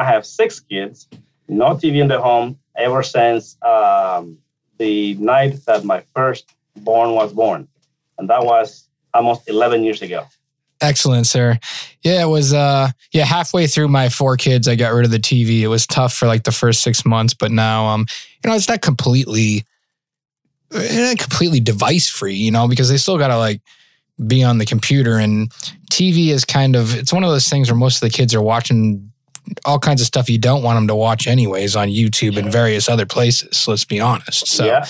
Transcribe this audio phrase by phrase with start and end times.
[0.00, 1.06] I have six kids,
[1.46, 4.38] no TV in the home ever since um,
[4.78, 7.68] the night that my first born was born.
[8.16, 10.26] And that was almost 11 years ago.
[10.80, 11.58] Excellent, sir.
[12.02, 15.18] Yeah, it was uh yeah, halfway through my four kids, I got rid of the
[15.18, 15.60] TV.
[15.60, 18.06] It was tough for like the first six months, but now um,
[18.42, 19.66] you know, it's not completely
[20.72, 23.60] not completely device free, you know, because they still gotta like
[24.26, 25.50] be on the computer and
[25.92, 28.40] TV is kind of it's one of those things where most of the kids are
[28.40, 29.09] watching
[29.64, 32.88] all kinds of stuff you don't want them to watch anyways on YouTube and various
[32.88, 33.66] other places.
[33.66, 34.46] Let's be honest.
[34.46, 34.84] So Yeah.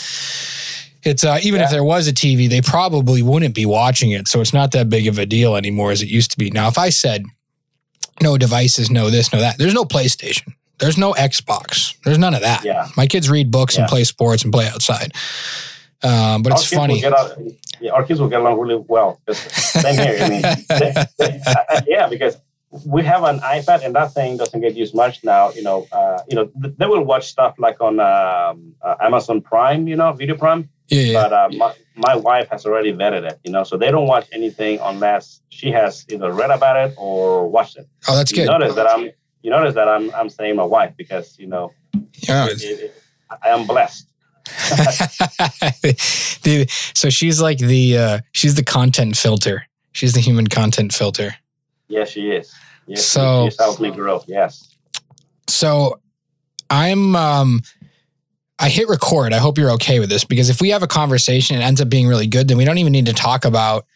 [1.03, 4.29] it's uh, even if there was a TV, they probably wouldn't be watching it.
[4.29, 6.51] So it's not that big of a deal anymore as it used to be.
[6.51, 7.25] Now, if I said
[8.23, 12.43] no devices, no this, no that, there's no PlayStation, there's no Xbox, there's none of
[12.43, 12.65] that.
[12.65, 12.89] Yeah.
[12.97, 15.13] My kids read books and play sports and play outside.
[16.03, 17.05] Um, but Our it's funny.
[17.05, 17.37] out-
[17.80, 19.21] yeah, our kids will get along really well.
[19.33, 20.19] Same here.
[20.23, 21.41] I mean, they- they-
[21.87, 22.37] yeah, because
[22.87, 25.51] we have an iPad and that thing doesn't get used much now.
[25.51, 29.40] You know, uh, you know, th- they will watch stuff like on um, uh, Amazon
[29.40, 30.68] Prime, you know, Video Prime.
[30.88, 31.23] Yeah, yeah.
[31.23, 34.27] But uh, my, my wife has already vetted it, you know, so they don't watch
[34.32, 37.88] anything unless she has either read about it or watched it.
[38.09, 38.46] oh, that's You good.
[38.46, 39.10] notice that I'm,
[39.43, 41.73] you notice that I'm, I'm saying my wife because you know,
[42.29, 42.95] Yeah, it, it,
[43.43, 44.07] I am blessed.
[46.95, 49.66] so she's like the uh, she's the content filter.
[49.93, 51.37] She's the human content filter.
[51.91, 52.55] Yes, she is.
[52.87, 54.23] Yes, So- she, she's helped me grow.
[54.27, 54.74] Yes.
[55.49, 56.01] So
[56.71, 57.60] I'm um
[58.59, 59.33] I hit record.
[59.33, 61.80] I hope you're okay with this because if we have a conversation and it ends
[61.80, 63.87] up being really good, then we don't even need to talk about,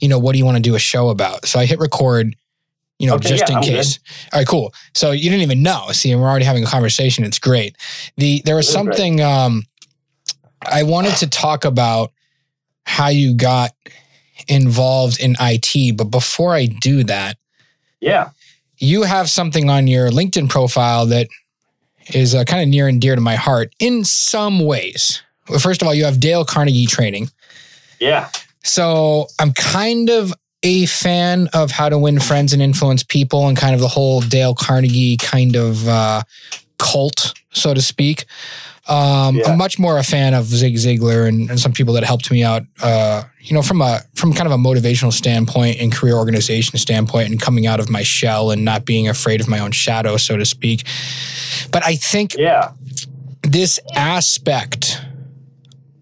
[0.00, 1.46] you know, what do you want to do a show about?
[1.46, 2.34] So I hit record,
[2.98, 3.68] you know, Okay, just yeah, in I'm good.
[3.76, 3.98] case.
[4.32, 4.72] All right, cool.
[4.94, 5.88] So you didn't even know.
[5.92, 7.24] See, and we're already having a conversation.
[7.24, 7.76] It's great.
[8.16, 8.84] The there was is great.
[8.96, 9.62] something um
[10.62, 12.12] I wanted to talk about
[12.84, 13.70] how you got
[14.48, 17.36] involved in IT, but before I do that,
[18.00, 18.30] Yeah.
[18.78, 21.28] you have something on your LinkedIn profile that
[22.14, 25.22] is uh, kind of near and dear to my heart in some ways.
[25.48, 27.30] Well, First of all, you have Dale Carnegie training.
[28.00, 28.28] Yeah.
[28.62, 33.56] So I'm kind of a fan of how to win friends and influence people and
[33.56, 36.22] kind of the whole Dale Carnegie kind of uh,
[36.78, 38.24] cult, so to speak.
[38.90, 39.50] Um, Yeah.
[39.52, 42.42] I'm much more a fan of Zig Ziglar and, and some people that helped me
[42.42, 46.76] out, uh, you know, from a from kind of a motivational standpoint and career organization
[46.78, 50.16] standpoint, and coming out of my shell and not being afraid of my own shadow,
[50.16, 50.84] so to speak.
[51.70, 52.72] But I think Yeah.
[53.42, 55.00] this aspect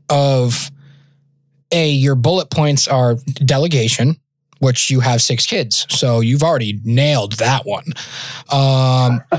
[0.08, 0.70] of
[1.70, 4.16] a your bullet points are delegation
[4.58, 7.84] which you have six kids so you've already nailed that one
[8.50, 9.20] um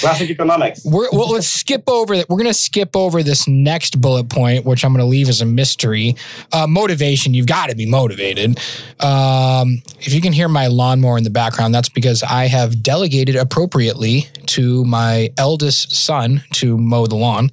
[0.00, 0.84] Classic economics.
[0.84, 2.28] we're, well, let's skip over that.
[2.28, 5.40] We're going to skip over this next bullet point, which I'm going to leave as
[5.40, 6.16] a mystery.
[6.52, 7.34] Uh, motivation.
[7.34, 8.58] You've got to be motivated.
[9.00, 13.36] Um, if you can hear my lawnmower in the background, that's because I have delegated
[13.36, 17.50] appropriately to my eldest son to mow the lawn.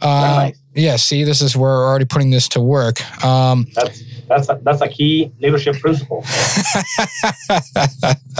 [0.00, 0.58] Uh, Nice.
[0.74, 3.00] Yeah, see, this is where we're already putting this to work.
[3.24, 6.24] Um, That's that's a, that's a key leadership principle.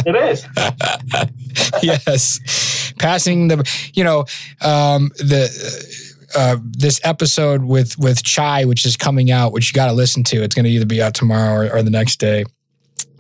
[0.07, 0.47] it is.
[1.83, 4.25] yes, passing the you know
[4.63, 6.05] um, the.
[6.37, 10.25] Uh, this episode with with Chai, which is coming out, which you got to listen
[10.25, 10.43] to.
[10.43, 12.45] It's going to either be out tomorrow or, or the next day.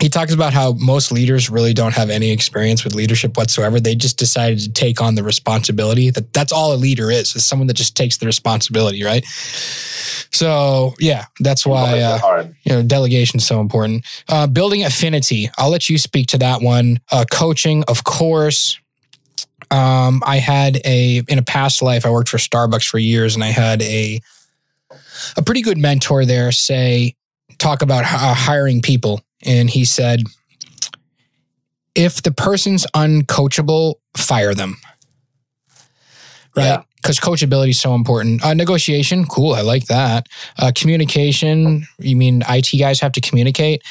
[0.04, 3.81] He talks about how most leaders really don't have any experience with leadership whatsoever.
[3.81, 6.10] They just decided to take on the responsibility.
[6.10, 9.25] That that's all a leader is, is someone that just takes the responsibility, right?
[10.31, 15.70] So yeah, that's why uh, you know delegation is so important uh, building affinity i'll
[15.70, 18.78] let you speak to that one uh, coaching of course
[19.70, 23.44] um, i had a in a past life i worked for starbucks for years and
[23.44, 24.20] i had a
[25.37, 27.14] a pretty good mentor there say
[27.59, 30.22] talk about uh, hiring people and he said
[31.94, 34.77] if the person's uncoachable fire them
[36.56, 36.82] right Yeah.
[37.04, 38.42] Because coachability is so important.
[38.42, 40.26] Uh, negotiation cool i like that.
[40.58, 43.82] Uh, communication you mean it guys have to communicate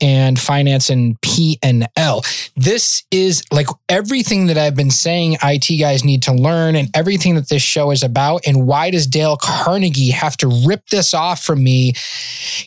[0.00, 2.22] and finance and p&l
[2.56, 7.34] this is like everything that i've been saying it guys need to learn and everything
[7.34, 11.42] that this show is about and why does dale carnegie have to rip this off
[11.42, 11.92] from me?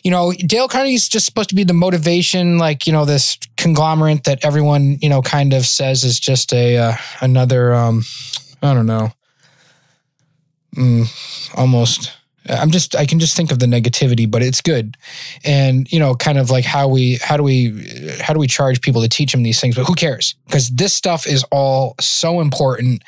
[0.02, 4.24] You know dale carnegie's just supposed to be the motivation like you know this conglomerate
[4.24, 8.02] that everyone you know kind of says is just a uh, another um
[8.62, 9.12] i don't know
[10.76, 12.12] mm, almost.
[12.48, 14.96] I'm just i can just think of the negativity but it's good.
[15.44, 18.80] And you know kind of like how we how do we how do we charge
[18.80, 19.74] people to teach them these things?
[19.74, 20.36] But who cares?
[20.46, 23.02] Because this stuff is all so important.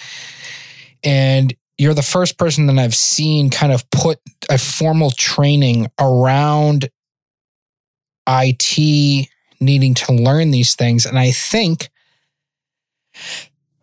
[1.04, 4.18] And you're the first person that i've seen kind of put
[4.50, 6.90] a formal training around
[8.26, 9.28] it
[9.60, 11.06] needing to learn these things.
[11.06, 11.90] And i think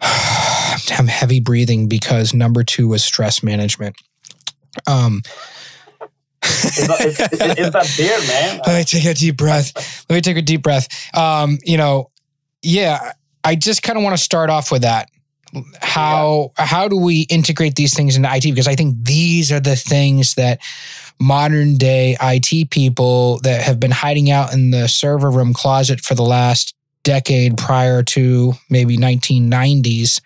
[0.98, 3.95] I'm heavy breathing because number two was stress management.
[4.88, 5.22] Um,
[6.44, 8.62] it's, not, it's, it's, that beer, man.
[8.68, 10.06] Let me take a deep breath.
[10.10, 10.88] Let me take a deep breath.
[11.16, 12.12] Um, you know,
[12.62, 13.13] yeah,
[13.44, 15.10] I just kind of want to start off with that.
[15.81, 16.66] How yeah.
[16.66, 18.44] how do we integrate these things into IT?
[18.44, 20.60] Because I think these are the things that
[21.19, 26.13] modern day IT people that have been hiding out in the server room closet for
[26.13, 30.19] the last decade prior to maybe 1990s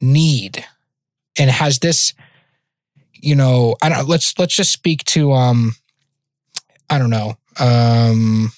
[0.00, 0.64] need.
[1.38, 2.14] And has this
[3.20, 5.74] you know, I don't let's let's just speak to um
[6.90, 8.50] I don't know, um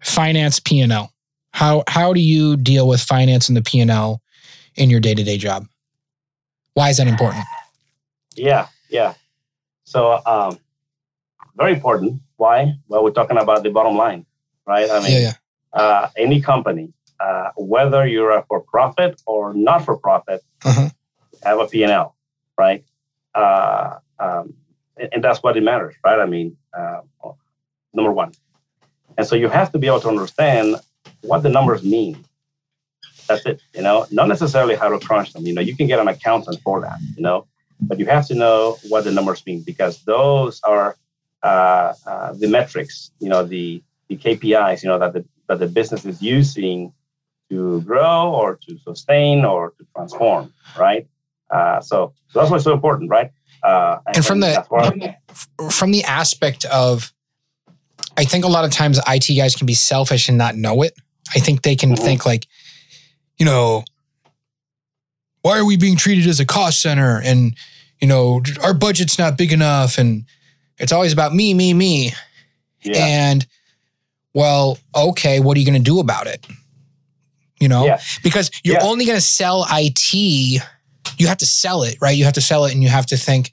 [0.00, 1.12] finance P&L.
[1.52, 4.20] How how do you deal with finance and the P&L
[4.74, 5.66] in your day-to-day job?
[6.74, 7.44] Why is that important?
[8.34, 9.14] Yeah, yeah.
[9.84, 10.58] So um
[11.56, 12.20] very important.
[12.36, 12.74] Why?
[12.88, 14.26] Well, we're talking about the bottom line,
[14.66, 14.90] right?
[14.90, 15.32] I mean, yeah, yeah.
[15.72, 20.88] Uh, any company, uh, whether you're a for-profit or not for-profit, uh-huh.
[21.42, 22.14] have a P&L,
[22.58, 22.84] right?
[23.34, 24.54] Uh, um,
[25.12, 26.18] and that's what it matters, right?
[26.18, 27.00] I mean, uh,
[27.92, 28.32] number one.
[29.18, 30.76] And so you have to be able to understand
[31.22, 32.24] what the numbers mean.
[33.26, 35.46] That's it, you know, not necessarily how to crunch them.
[35.46, 37.46] You know, you can get an accountant for that, you know,
[37.80, 40.96] but you have to know what the numbers mean because those are
[41.42, 45.66] uh, uh, the metrics, you know, the, the KPIs, you know, that the, that the
[45.66, 46.92] business is using
[47.50, 51.06] to grow or to sustain or to transform, right?
[51.50, 53.30] Uh, so, so, that's why it's so important, right?
[53.62, 55.16] Uh, and, and from the
[55.70, 57.12] from the aspect of,
[58.16, 60.94] I think a lot of times IT guys can be selfish and not know it.
[61.34, 62.04] I think they can mm-hmm.
[62.04, 62.46] think like,
[63.38, 63.84] you know,
[65.42, 67.20] why are we being treated as a cost center?
[67.22, 67.56] And
[68.00, 70.24] you know, our budget's not big enough, and
[70.78, 72.12] it's always about me, me, me.
[72.82, 72.98] Yeah.
[72.98, 73.46] And
[74.34, 76.46] well, okay, what are you going to do about it?
[77.58, 78.00] You know, yeah.
[78.22, 78.84] because you're yeah.
[78.84, 80.62] only going to sell IT
[81.18, 82.16] you have to sell it, right?
[82.16, 83.52] You have to sell it and you have to think,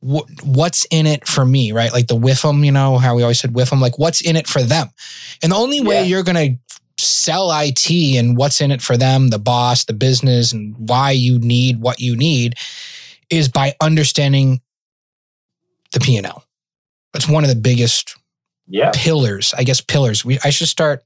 [0.00, 1.92] what's in it for me, right?
[1.92, 4.62] Like the them, you know, how we always said them, like what's in it for
[4.62, 4.88] them?
[5.42, 6.02] And the only way yeah.
[6.02, 10.52] you're going to sell IT and what's in it for them, the boss, the business,
[10.52, 12.54] and why you need what you need
[13.30, 14.60] is by understanding
[15.92, 16.44] the P&L.
[17.14, 18.14] That's one of the biggest
[18.68, 18.90] yeah.
[18.92, 20.24] pillars, I guess, pillars.
[20.24, 21.02] We I should start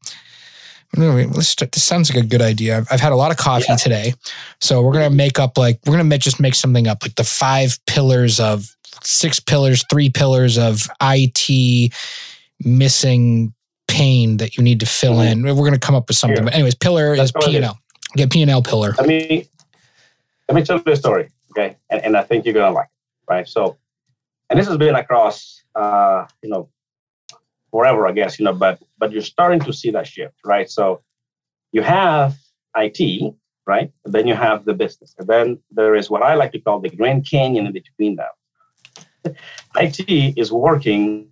[0.96, 2.79] let's start, this sounds like a good idea.
[2.79, 3.76] I've, I've had a lot of coffee yeah.
[3.76, 4.14] today,
[4.61, 7.79] so we're gonna make up like we're gonna just make something up like the five
[7.87, 11.93] pillars of six pillars, three pillars of IT
[12.64, 13.52] missing
[13.87, 15.46] pain that you need to fill mm-hmm.
[15.46, 15.56] in.
[15.56, 16.37] We're gonna come up with something.
[16.37, 16.44] Here.
[16.44, 17.79] But anyways, pillar That's is P and L.
[18.17, 18.94] Get P and L pillar.
[18.99, 19.49] Let me
[20.49, 21.76] let me tell you a story, okay?
[21.91, 23.46] And, and I think you're gonna like it, right?
[23.46, 23.76] So,
[24.49, 26.69] and this has been across, uh, you know,
[27.70, 30.70] forever, I guess, you know, but but you're starting to see that shift, right?
[30.70, 31.03] So
[31.73, 32.37] you have
[32.76, 33.35] IT,
[33.67, 33.91] right?
[34.05, 35.15] And then you have the business.
[35.19, 39.35] And then there is what I like to call the Grand Canyon in between them.
[39.76, 41.29] IT is working,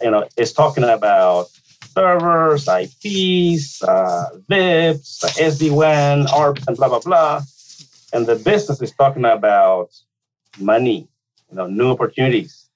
[0.00, 1.48] you know, is talking about
[1.94, 7.42] servers, IPs, uh, VIPs, SD-WAN, ARPs, and blah, blah, blah.
[8.12, 9.90] And the business is talking about
[10.58, 11.08] money,
[11.50, 12.68] you know, new opportunities,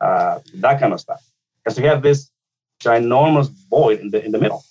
[0.00, 1.22] uh, that kind of stuff.
[1.64, 2.30] Because we have this
[2.80, 4.64] ginormous void in the in the middle.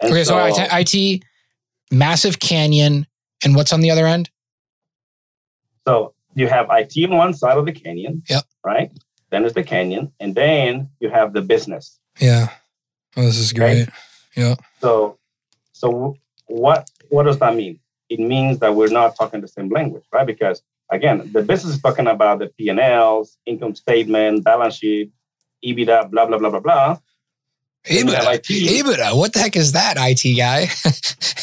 [0.00, 1.22] And okay, so, so IT,
[1.90, 3.06] massive canyon,
[3.44, 4.30] and what's on the other end?
[5.86, 8.22] So you have IT on one side of the canyon.
[8.28, 8.44] Yep.
[8.64, 8.90] Right.
[9.30, 11.98] Then there's the canyon, and then you have the business.
[12.20, 12.50] Yeah.
[13.16, 13.80] Oh, this is great.
[13.80, 13.88] Right?
[14.36, 14.54] Yeah.
[14.80, 15.18] So,
[15.72, 16.16] so
[16.46, 17.80] what what does that mean?
[18.08, 20.26] It means that we're not talking the same language, right?
[20.26, 25.10] Because again, the business is talking about the P and Ls, income statement, balance sheet,
[25.64, 26.98] EBITDA, blah blah blah blah blah.
[27.86, 28.40] EBITDA.
[28.42, 29.16] EBITDA.
[29.16, 30.66] What the heck is that, IT guy?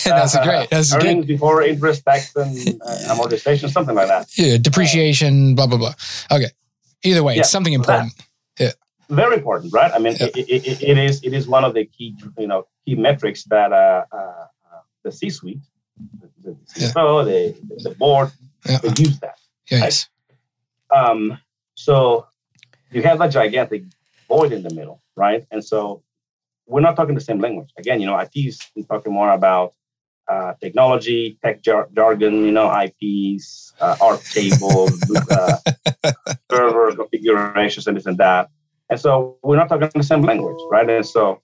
[0.06, 0.70] that's uh, great.
[0.70, 1.28] That's earnings good.
[1.28, 4.28] before interest, tax, and uh, amortization, something like that.
[4.38, 5.94] Yeah, depreciation, uh, blah blah blah.
[6.32, 6.50] Okay.
[7.04, 8.14] Either way, yeah, it's something important.
[8.60, 8.72] yeah.
[9.10, 9.92] Very important, right?
[9.94, 10.28] I mean, yeah.
[10.36, 13.72] it, it, it is it is one of the key you know key metrics that
[13.72, 14.46] uh, uh
[15.04, 15.60] the C-suite,
[16.44, 17.54] the, CFO, yeah.
[17.78, 18.32] the, the board,
[18.68, 18.80] yeah.
[18.80, 19.38] they use that.
[19.70, 20.10] Yes.
[20.92, 21.10] Right?
[21.10, 21.38] Um.
[21.76, 22.28] So
[22.92, 23.84] you have a gigantic
[24.28, 25.46] void in the middle, right?
[25.52, 26.04] And so
[26.68, 27.72] we're not talking the same language.
[27.78, 29.74] Again, you know, IT is talking more about
[30.28, 35.00] uh, technology, tech jar- jargon, you know, IPs, uh, ARP tables,
[35.32, 35.58] uh,
[36.52, 38.50] server configurations, and this and that.
[38.90, 40.90] And so we're not talking the same language, right?
[40.90, 41.42] And so,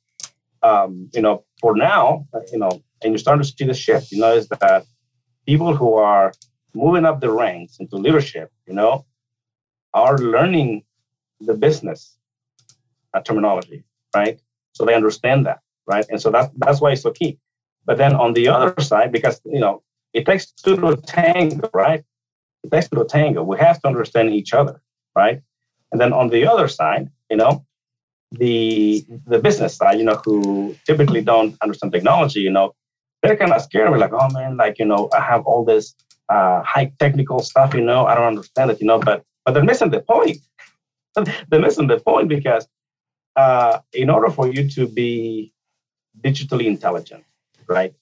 [0.64, 4.20] um, you know, for now, you know, and you're starting to see the shift, you
[4.20, 4.86] notice that
[5.46, 6.34] people who are
[6.74, 9.06] moving up the ranks into leadership, you know,
[9.94, 10.84] are learning
[11.40, 12.18] the business
[13.13, 13.84] uh, terminology,
[14.15, 14.39] right?
[14.74, 16.06] So they understand that, right?
[16.10, 17.38] And so that's that's why it's so key.
[17.86, 22.03] But then on the other side, because you know it takes two to tango, right?
[22.63, 23.44] It takes two to tango.
[23.44, 24.82] We have to understand each other,
[25.15, 25.41] right?
[25.91, 27.65] And then on the other side, you know,
[28.32, 32.74] the the business side, you know, who typically don't understand technology, you know,
[33.22, 33.91] they're kind of scared.
[33.91, 35.96] We're like, oh man, like you know, I have all this
[36.30, 39.63] uh, high technical stuff, you know, I don't understand it, you know, but but they're
[39.63, 40.38] missing the point.
[41.50, 42.68] they're missing the point because
[43.36, 45.54] uh, in order for you to be
[46.20, 47.24] digitally intelligent,
[47.68, 47.94] right,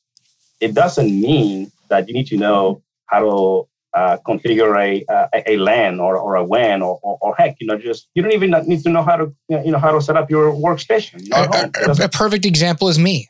[0.59, 5.57] it doesn't mean that you need to know how to uh, configure a, a, a
[5.57, 8.51] LAN or, or a WAN or, or, or, heck, you know, just you don't even
[8.67, 11.23] need to know how to you know how to set up your workstation.
[11.23, 13.29] You know, a, a, a, perfect example is me.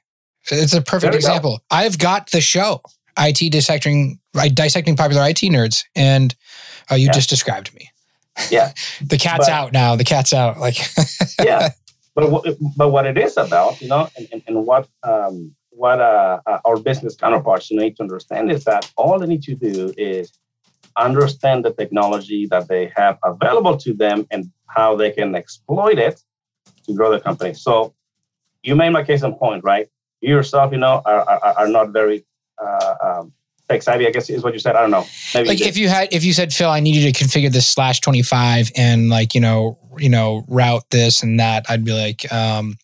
[0.52, 1.58] It's a perfect example.
[1.58, 1.78] Go.
[1.78, 2.82] I've got the show
[3.18, 4.20] IT dissecting
[4.54, 6.36] dissecting popular IT nerds, and
[6.92, 7.12] uh, you yeah.
[7.12, 7.90] just described me.
[8.50, 9.96] Yeah, the cat's but, out now.
[9.96, 10.60] The cat's out.
[10.60, 10.78] Like
[11.42, 11.70] yeah,
[12.16, 16.02] but what, but what it is about, you know, and, and, and what um, what
[16.02, 19.94] uh, uh, our business counterparts need to understand is that all they need to do
[19.98, 20.38] is
[20.98, 26.22] understand the technology that they have available to them and how they can exploit it
[26.86, 27.54] to grow the company.
[27.54, 27.94] So
[28.64, 29.88] you made my case in point, right?
[30.22, 32.26] You yourself, you know, are, are, are not very
[32.62, 33.34] uh, um,
[33.70, 34.76] tech savvy, I guess is what you said.
[34.76, 35.06] I don't know.
[35.34, 37.52] Maybe like you if you had, if you said, Phil, I need you to configure
[37.52, 41.94] this slash 25 and like, you know, you know, route this and that, I'd be
[41.94, 42.78] like, um,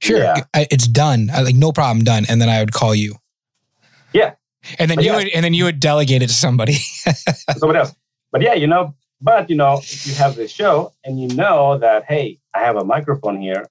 [0.00, 0.44] sure, yeah.
[0.54, 1.30] it's done.
[1.32, 2.24] I, like, no problem, done.
[2.28, 3.16] And then I would call you.
[4.12, 4.34] Yeah.
[4.78, 5.16] And then but you yeah.
[5.16, 6.74] would, and then you would delegate it to somebody.
[7.56, 7.94] somebody else.
[8.32, 11.78] But yeah, you know, but you know, if you have this show and you know
[11.78, 13.66] that, hey, I have a microphone here.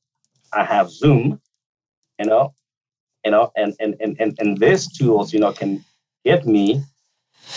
[0.53, 1.41] I have Zoom,
[2.19, 2.53] you know,
[3.23, 5.83] you know, and and and and, and these tools, you know, can
[6.29, 6.65] get me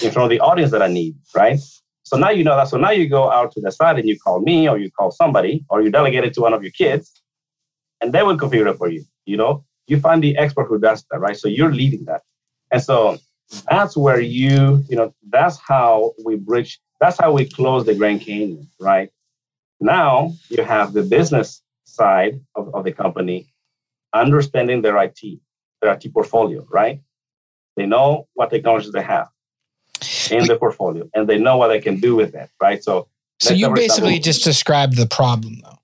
[0.02, 1.58] in front of the audience that I need, right?
[2.08, 2.68] So now you know that.
[2.72, 5.10] So now you go out to the side and you call me or you call
[5.22, 7.22] somebody or you delegate it to one of your kids
[8.00, 9.04] and they will configure it for you.
[9.26, 9.52] You know,
[9.86, 11.36] you find the expert who does that, right?
[11.36, 12.22] So you're leading that.
[12.72, 13.18] And so
[13.68, 18.20] that's where you, you know, that's how we bridge, that's how we close the Grand
[18.26, 19.10] Canyon, right?
[19.80, 23.38] Now you have the business side of, of the company
[24.12, 25.20] understanding their IT,
[25.80, 27.00] their IT portfolio, right?
[27.80, 29.28] They know what technologies they have
[30.30, 32.84] in the portfolio and they know what they can do with it, right?
[32.84, 33.08] So,
[33.40, 35.78] so you basically just described the problem though.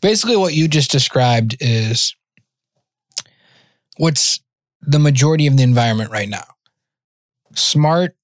[0.00, 2.16] Basically, what you just described is
[3.98, 4.40] what's
[4.80, 6.46] the majority of the environment right now.
[7.54, 8.16] Smart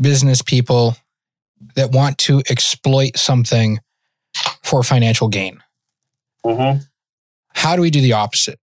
[0.00, 0.96] business people
[1.74, 3.80] that want to exploit something
[4.62, 5.58] for financial gain.
[6.46, 6.78] Mm-hmm.
[7.54, 8.60] How do we do the opposite?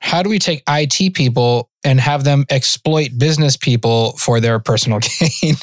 [0.00, 4.98] How do we take IT people and have them exploit business people for their personal
[5.18, 5.54] gain?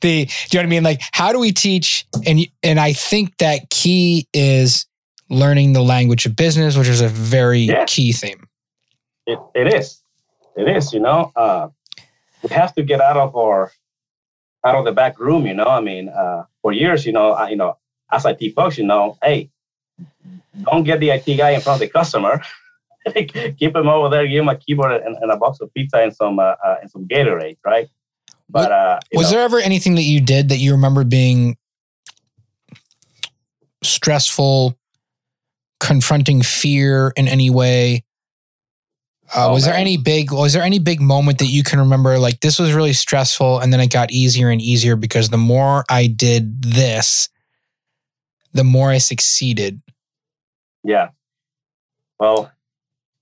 [0.00, 0.82] do you know what I mean?
[0.82, 2.06] Like, how do we teach?
[2.26, 4.86] And and I think that key is
[5.30, 7.84] learning the language of business, which is a very yeah.
[7.86, 8.46] key theme.
[9.26, 10.00] It, it is.
[10.56, 10.92] It is.
[10.92, 11.68] You know, uh,
[12.42, 13.72] we have to get out of our
[14.64, 15.46] out of the back room.
[15.46, 17.76] You know, I mean, uh, for years, you know, I, you know,
[18.10, 19.50] as IT folks, you know, hey,
[20.62, 22.42] don't get the IT guy in front of the customer.
[23.58, 24.26] Keep him over there.
[24.26, 26.90] Give him a keyboard and, and a box of pizza and some uh, uh and
[26.90, 27.88] some Gatorade, right?
[28.48, 31.56] But uh, was know, there ever anything that you did that you remember being
[33.82, 34.78] stressful
[35.80, 38.04] confronting fear in any way?
[39.34, 39.72] Uh, oh, was man.
[39.72, 42.72] there any big was there any big moment that you can remember like this was
[42.72, 47.28] really stressful and then it got easier and easier because the more I did this
[48.54, 49.82] the more I succeeded.
[50.82, 51.10] Yeah.
[52.18, 52.50] Well,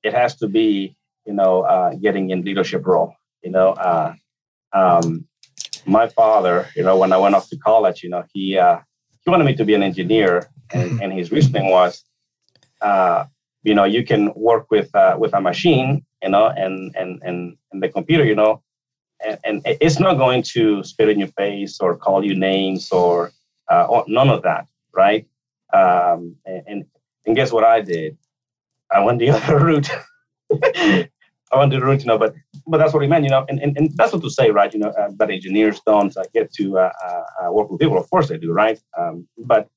[0.06, 3.12] it has to be, you know, uh, getting in leadership role.
[3.42, 4.14] You know, uh,
[4.72, 5.26] um,
[5.84, 8.78] my father, you know, when I went off to college, you know, he uh,
[9.22, 10.32] he wanted me to be an engineer,
[10.72, 11.02] and, mm-hmm.
[11.02, 12.04] and his reasoning was,
[12.80, 13.24] uh,
[13.62, 17.56] you know, you can work with uh, with a machine, you know, and and and,
[17.72, 18.62] and the computer, you know,
[19.24, 23.32] and, and it's not going to spit in your face or call you names or,
[23.70, 25.26] uh, or none of that, right?
[25.72, 26.84] Um, and
[27.26, 28.16] and guess what I did?
[28.92, 29.90] I went the other route.
[31.52, 32.34] I went the route, you know, but
[32.66, 34.72] but that's what he meant, you know, and, and, and that's what to say, right?
[34.72, 36.90] You know, uh, that engineers don't uh, get to uh,
[37.40, 37.98] uh, work with people.
[37.98, 38.80] Of course they do, right?
[38.98, 39.68] Um, but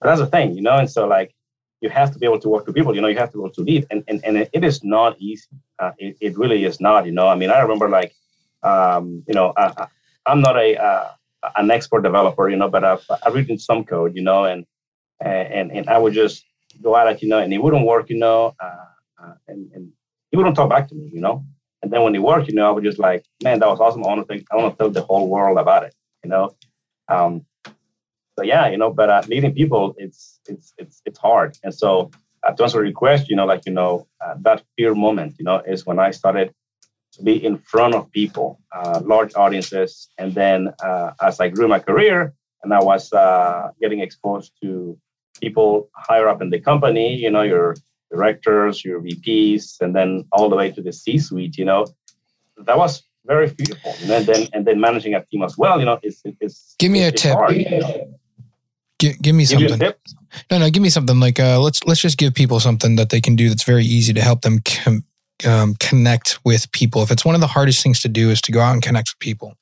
[0.00, 1.34] but that's the thing, you know, and so like
[1.80, 3.42] you have to be able to work with people, you know, you have to be
[3.42, 3.86] able to lead.
[3.90, 5.48] And and, and it is not easy.
[5.78, 7.28] Uh, it, it really is not, you know.
[7.28, 8.14] I mean, I remember like
[8.62, 9.88] um, you know, I,
[10.26, 11.08] am not a uh,
[11.56, 14.64] an expert developer, you know, but I've I've written some code, you know, and
[15.28, 16.44] and and I would just
[16.82, 19.92] go at you know, and it wouldn't work, you know, uh, uh, and and
[20.30, 21.44] he wouldn't talk back to me, you know.
[21.82, 24.04] And then when it worked, you know, I was just like, man, that was awesome.
[24.04, 26.54] I want to think, I want to tell the whole world about it, you know.
[27.08, 27.44] Um,
[28.38, 31.58] so yeah, you know, but uh, meeting people, it's it's it's it's hard.
[31.62, 32.10] And so
[32.44, 35.44] uh, to answer your question, you know, like you know, uh, that fear moment, you
[35.44, 36.54] know, is when I started
[37.12, 40.08] to be in front of people, uh, large audiences.
[40.18, 44.98] And then uh, as I grew my career and I was uh, getting exposed to
[45.42, 47.74] people higher up in the company, you know, your
[48.10, 51.86] directors, your VPs, and then all the way to the C-suite, you know,
[52.56, 53.94] that was very beautiful.
[54.02, 56.76] And then and then managing a team as well, you know, it's it's.
[56.78, 57.34] Give me a tip.
[57.34, 58.14] Hard, you know?
[59.02, 59.78] give, give me something.
[60.50, 63.20] no, no, give me something like uh, let's let's just give people something that they
[63.20, 65.04] can do that's very easy to help them com-
[65.44, 67.02] um, connect with people.
[67.02, 69.10] If it's one of the hardest things to do is to go out and connect
[69.10, 69.54] with people.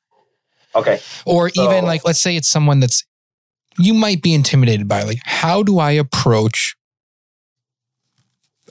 [0.75, 1.00] Okay.
[1.25, 3.04] Or so, even like let's say it's someone that's
[3.80, 5.02] you might be intimidated by.
[5.02, 6.76] Like, how do I approach?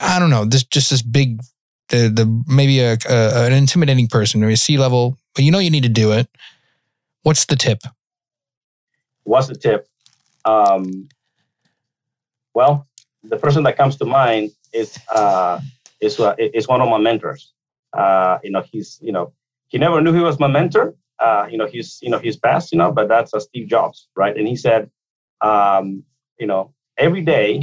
[0.01, 0.45] I don't know.
[0.45, 1.41] This just this big,
[1.89, 5.59] the the maybe a, a an intimidating person, or a C level, but you know
[5.59, 6.27] you need to do it.
[7.23, 7.79] What's the tip?
[9.23, 9.87] What's the tip?
[10.45, 11.09] Um,
[12.53, 12.87] well,
[13.23, 15.59] the person that comes to mind is uh,
[15.99, 17.53] is uh, is one of my mentors.
[17.93, 19.33] Uh, you know, he's you know
[19.67, 20.95] he never knew he was my mentor.
[21.19, 22.71] Uh, you know, he's you know he's passed.
[22.71, 24.35] You know, but that's uh, Steve Jobs, right?
[24.37, 24.89] And he said,
[25.41, 26.03] um,
[26.39, 27.61] you know, every day,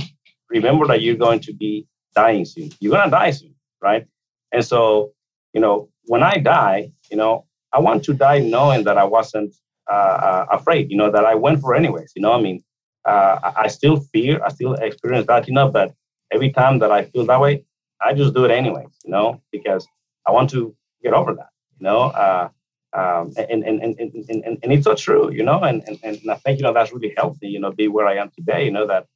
[0.51, 2.71] remember that you're going to be dying soon.
[2.81, 4.07] You're gonna die soon, right?
[4.53, 5.13] And so,
[5.53, 9.55] you know, when I die, you know, I want to die knowing that I wasn't
[9.91, 10.91] uh, uh, afraid.
[10.91, 12.13] You know, that I went for anyways.
[12.17, 12.63] You know, I mean,
[13.05, 15.95] uh, I still fear, I still experience that, you know, but
[16.33, 17.65] every time that I feel that way,
[18.01, 19.87] I just do it anyways, you know, because
[20.27, 22.01] I want to get over that, you know.
[22.11, 22.49] Uh,
[22.97, 26.19] um, and, and, and, and, and, and it's so true, you know, and, and, and
[26.31, 28.65] I think, you know, that's really helped me, you know, be where I am today,
[28.65, 29.07] you know, that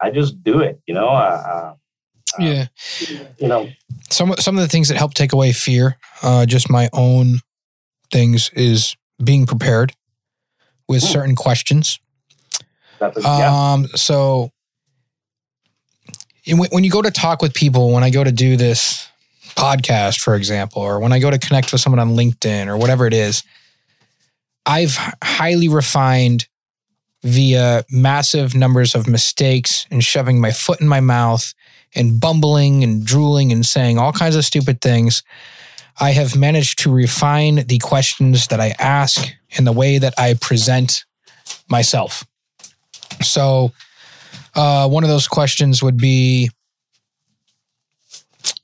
[0.00, 1.08] I just do it, you know.
[1.08, 1.74] Uh, uh,
[2.38, 2.66] uh yeah.
[3.38, 3.70] You know,
[4.10, 7.38] some, some of the things that help take away fear, uh, just my own
[8.12, 9.94] things, is being prepared
[10.86, 11.08] with hmm.
[11.08, 11.98] certain questions.
[13.00, 13.72] yeah.
[13.72, 14.50] Um, so
[16.46, 19.08] when you go to talk with people, when I go to do this
[19.54, 23.06] podcast, for example, or when I go to connect with someone on LinkedIn or whatever
[23.06, 23.42] it is,
[24.66, 26.46] I've highly refined
[27.22, 31.54] via massive numbers of mistakes and shoving my foot in my mouth
[31.94, 35.22] and bumbling and drooling and saying all kinds of stupid things.
[36.00, 40.34] I have managed to refine the questions that I ask and the way that I
[40.34, 41.04] present
[41.68, 42.24] myself.
[43.20, 43.72] So,
[44.54, 46.50] uh, one of those questions would be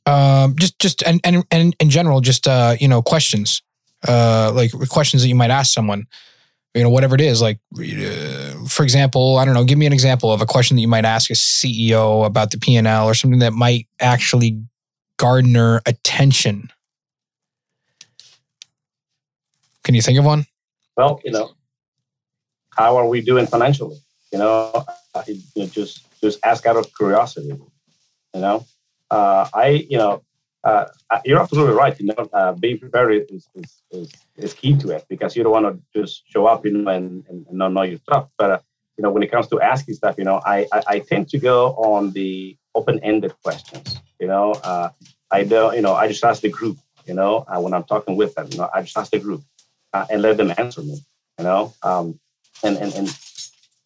[0.06, 3.62] um, just just and, and and in general, just uh, you know, questions,
[4.06, 6.06] uh, like questions that you might ask someone,
[6.74, 7.42] you know, whatever it is.
[7.42, 9.64] Like, uh, for example, I don't know.
[9.64, 12.58] Give me an example of a question that you might ask a CEO about the
[12.58, 14.62] P and L or something that might actually
[15.18, 16.70] garner attention.
[19.84, 20.46] Can you think of one?
[20.96, 21.52] Well, you know,
[22.76, 23.98] how are we doing financially?
[24.32, 24.84] You know,
[25.26, 27.48] you know just just ask out of curiosity.
[28.34, 28.66] You know,
[29.10, 30.22] uh, I you know
[30.64, 30.86] uh,
[31.24, 31.98] you're absolutely right.
[31.98, 35.52] You know, uh, being prepared is, is, is, is, key to it because you don't
[35.52, 38.28] want to just show up, you know, and, and, and not know your stuff.
[38.36, 38.58] But uh,
[38.96, 41.38] you know, when it comes to asking stuff, you know, I, I, I tend to
[41.38, 43.98] go on the open-ended questions.
[44.20, 44.90] You know, uh,
[45.30, 46.78] I don't, you know, I just ask the group.
[47.06, 49.42] You know, uh, when I'm talking with them, you know, I just ask the group
[49.94, 51.00] and let them answer me.
[51.38, 52.18] You know, um,
[52.64, 53.18] and and and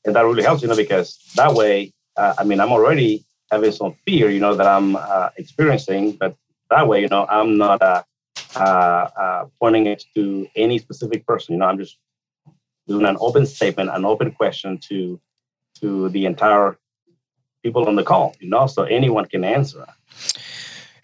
[0.04, 3.94] and that really helps, you know, because that way, I mean, I'm already having some
[4.06, 6.34] fear, you know, that I'm uh, experiencing, but
[6.70, 8.02] that way, you know, I'm not uh,
[8.56, 11.52] uh, uh, pointing it to any specific person.
[11.52, 11.98] You know, I'm just
[12.88, 15.20] doing an open statement, an open question to
[15.80, 16.78] to the entire
[17.62, 18.34] people on the call.
[18.40, 19.86] You know, so anyone can answer.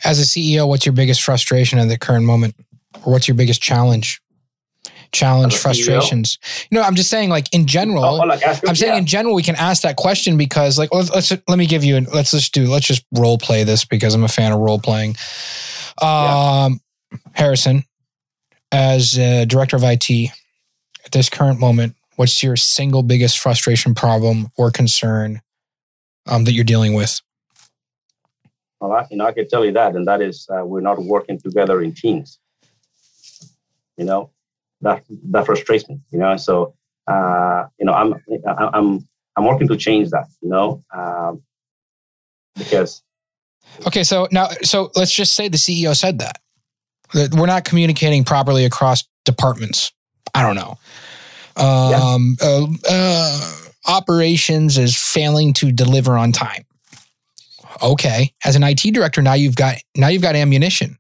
[0.05, 2.55] As a CEO, what's your biggest frustration at the current moment,
[3.05, 4.23] or what's your biggest challenge?
[5.13, 6.39] Challenge frustrations.
[6.71, 8.99] You know i'm just saying like in general oh, like i'm saying yeah.
[8.99, 12.01] in general we can ask that question because like let's, let's let me give you
[12.13, 15.17] let's just do let's just role play this because i'm a fan of role playing.
[16.01, 17.19] Um yeah.
[17.33, 17.85] harrison
[18.71, 19.13] as
[19.47, 20.11] director of it
[21.05, 25.41] at this current moment what's your single biggest frustration problem or concern
[26.27, 27.21] um, that you're dealing with?
[28.81, 30.99] Well I, you know i can tell you that and that is uh, we're not
[30.99, 32.39] working together in teams.
[33.97, 34.31] You know
[34.81, 36.37] that that frustrates me, you know.
[36.37, 36.75] So
[37.09, 38.15] uh, you know, I'm
[38.57, 41.43] I'm I'm working to change that, you know, um,
[42.57, 43.03] because.
[43.87, 46.41] Okay, so now, so let's just say the CEO said that
[47.15, 49.93] that we're not communicating properly across departments.
[50.35, 50.79] I don't know.
[51.57, 52.49] Um, yeah.
[52.49, 53.55] uh, uh,
[53.87, 56.65] operations is failing to deliver on time.
[57.83, 60.99] Okay, as an IT director, now you've got now you've got ammunition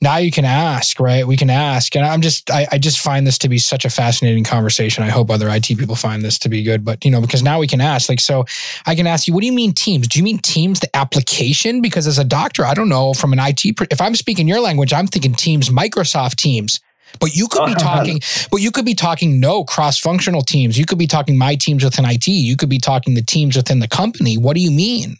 [0.00, 1.26] now you can ask, right?
[1.26, 1.94] We can ask.
[1.96, 5.02] And I'm just, I, I, just find this to be such a fascinating conversation.
[5.02, 7.58] I hope other IT people find this to be good, but you know, because now
[7.58, 8.44] we can ask, like, so
[8.86, 10.08] I can ask you, what do you mean teams?
[10.08, 11.80] Do you mean teams, the application?
[11.80, 14.92] Because as a doctor, I don't know from an IT, if I'm speaking your language,
[14.92, 16.80] I'm thinking teams, Microsoft teams.
[17.20, 17.96] But you could be uh-huh.
[17.96, 20.78] talking, but you could be talking no cross functional teams.
[20.78, 22.26] You could be talking my teams within IT.
[22.26, 24.36] You could be talking the teams within the company.
[24.36, 25.16] What do you mean?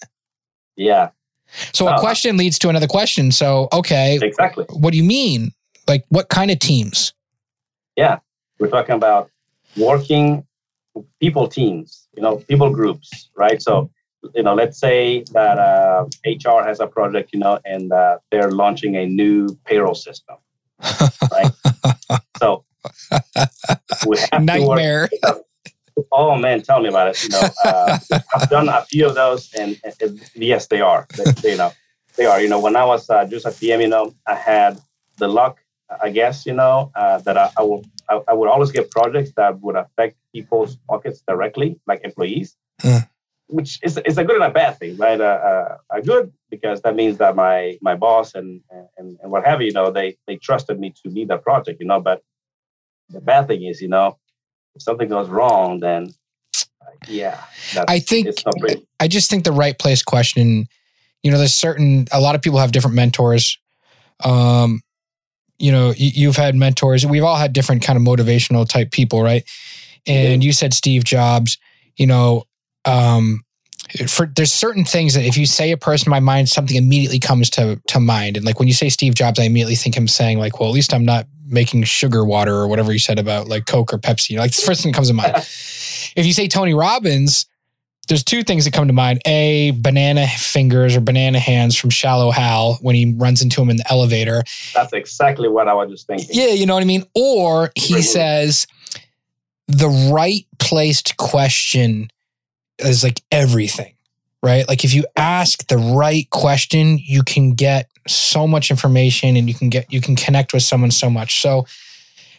[0.77, 1.11] Yeah.
[1.73, 3.31] So a uh, question leads to another question.
[3.31, 4.19] So, okay.
[4.21, 4.67] Exactly.
[4.71, 5.53] What do you mean?
[5.87, 7.12] Like what kind of teams?
[7.97, 8.19] Yeah.
[8.59, 9.31] We're talking about
[9.77, 10.47] working
[11.21, 13.61] people teams, you know, people groups, right?
[13.61, 13.90] So,
[14.35, 18.51] you know, let's say that uh, HR has a project, you know, and uh, they're
[18.51, 20.37] launching a new payroll system,
[21.31, 21.51] right?
[22.38, 22.64] so
[24.07, 25.09] we have nightmare.
[25.09, 25.45] To work,
[26.11, 27.22] Oh man, tell me about it.
[27.22, 27.98] You know, uh,
[28.35, 31.07] I've done a few of those, and, and yes, they are.
[31.42, 31.72] They, you know,
[32.16, 32.40] they are.
[32.40, 34.80] You know, when I was uh, just a PM, you know, I had
[35.18, 35.59] the luck,
[36.02, 39.33] I guess, you know, uh, that I, I would I, I, would always get projects
[39.37, 42.57] that would affect people's pockets directly, like employees,
[43.46, 45.20] which is is a good and a bad thing, right?
[45.20, 48.61] Uh, uh, a good because that means that my my boss and
[48.98, 51.80] and, and what have you, you know, they they trusted me to lead that project,
[51.80, 52.00] you know.
[52.00, 52.22] But
[53.11, 54.18] the bad thing is, you know,
[54.75, 56.15] if something goes wrong, then
[57.09, 57.41] yeah,
[57.89, 58.29] I think
[59.01, 60.67] I just think the right place question.
[61.23, 63.59] You know, there's certain a lot of people have different mentors.
[64.23, 64.83] Um,
[65.59, 67.07] you know, you've had mentors.
[67.07, 69.45] We've all had different kind of motivational type people, right?
[70.07, 71.59] And you said Steve Jobs.
[71.97, 72.45] You know,
[72.85, 73.45] um,
[74.09, 77.18] for there's certain things that if you say a person in my mind, something immediately
[77.18, 78.37] comes to to mind.
[78.37, 80.75] And like when you say Steve Jobs, I immediately think him saying like, "Well, at
[80.75, 84.38] least I'm not making sugar water or whatever you said about like Coke or Pepsi.
[84.38, 85.35] Like the first thing that comes to mind.
[85.37, 87.47] if you say Tony Robbins,
[88.09, 89.20] there's two things that come to mind.
[89.27, 93.77] A, banana fingers or banana hands from Shallow Hal when he runs into him in
[93.77, 94.42] the elevator.
[94.75, 96.29] That's exactly what I was just thinking.
[96.31, 97.05] Yeah, you know what I mean?
[97.14, 98.66] Or he says,
[99.68, 102.09] the right placed question
[102.79, 103.95] is like everything,
[104.43, 104.67] right?
[104.69, 109.55] Like if you ask the right question, you can get so much information and you
[109.55, 111.41] can get you can connect with someone so much.
[111.41, 111.67] So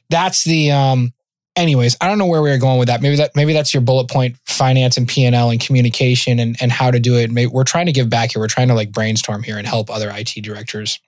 [0.10, 1.14] that's the um
[1.56, 3.02] anyways, I don't know where we are going with that.
[3.02, 6.92] Maybe that maybe that's your bullet point finance and P&L and communication and and how
[6.92, 7.32] to do it.
[7.32, 8.42] Maybe we're trying to give back here.
[8.42, 11.00] We're trying to like brainstorm here and help other IT directors.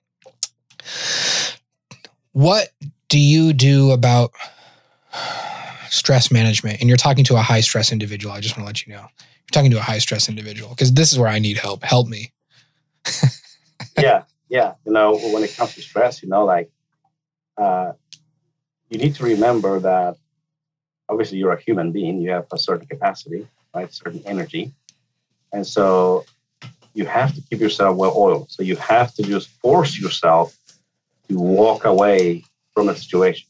[2.32, 2.68] What
[3.08, 4.32] do you do about
[5.90, 6.80] stress management?
[6.80, 8.34] And you're talking to a high stress individual.
[8.34, 9.00] I just want to let you know.
[9.00, 11.82] You're talking to a high stress individual because this is where I need help.
[11.82, 12.32] Help me.
[13.98, 16.70] yeah yeah, you know, when it comes to stress, you know, like
[17.56, 17.92] uh,
[18.88, 20.16] you need to remember that
[21.08, 23.92] obviously you're a human being, you have a certain capacity, right?
[23.92, 24.72] Certain energy.
[25.52, 26.24] And so
[26.94, 28.50] you have to keep yourself well oiled.
[28.50, 30.56] So you have to just force yourself
[31.28, 33.47] to walk away from a situation.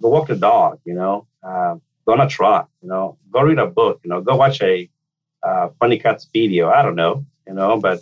[0.00, 3.58] Go walk the dog, you know, uh, go on a trot, you know, go read
[3.58, 4.88] a book, you know, go watch a
[5.42, 6.70] uh, funny cuts video.
[6.70, 8.00] I don't know, you know, but,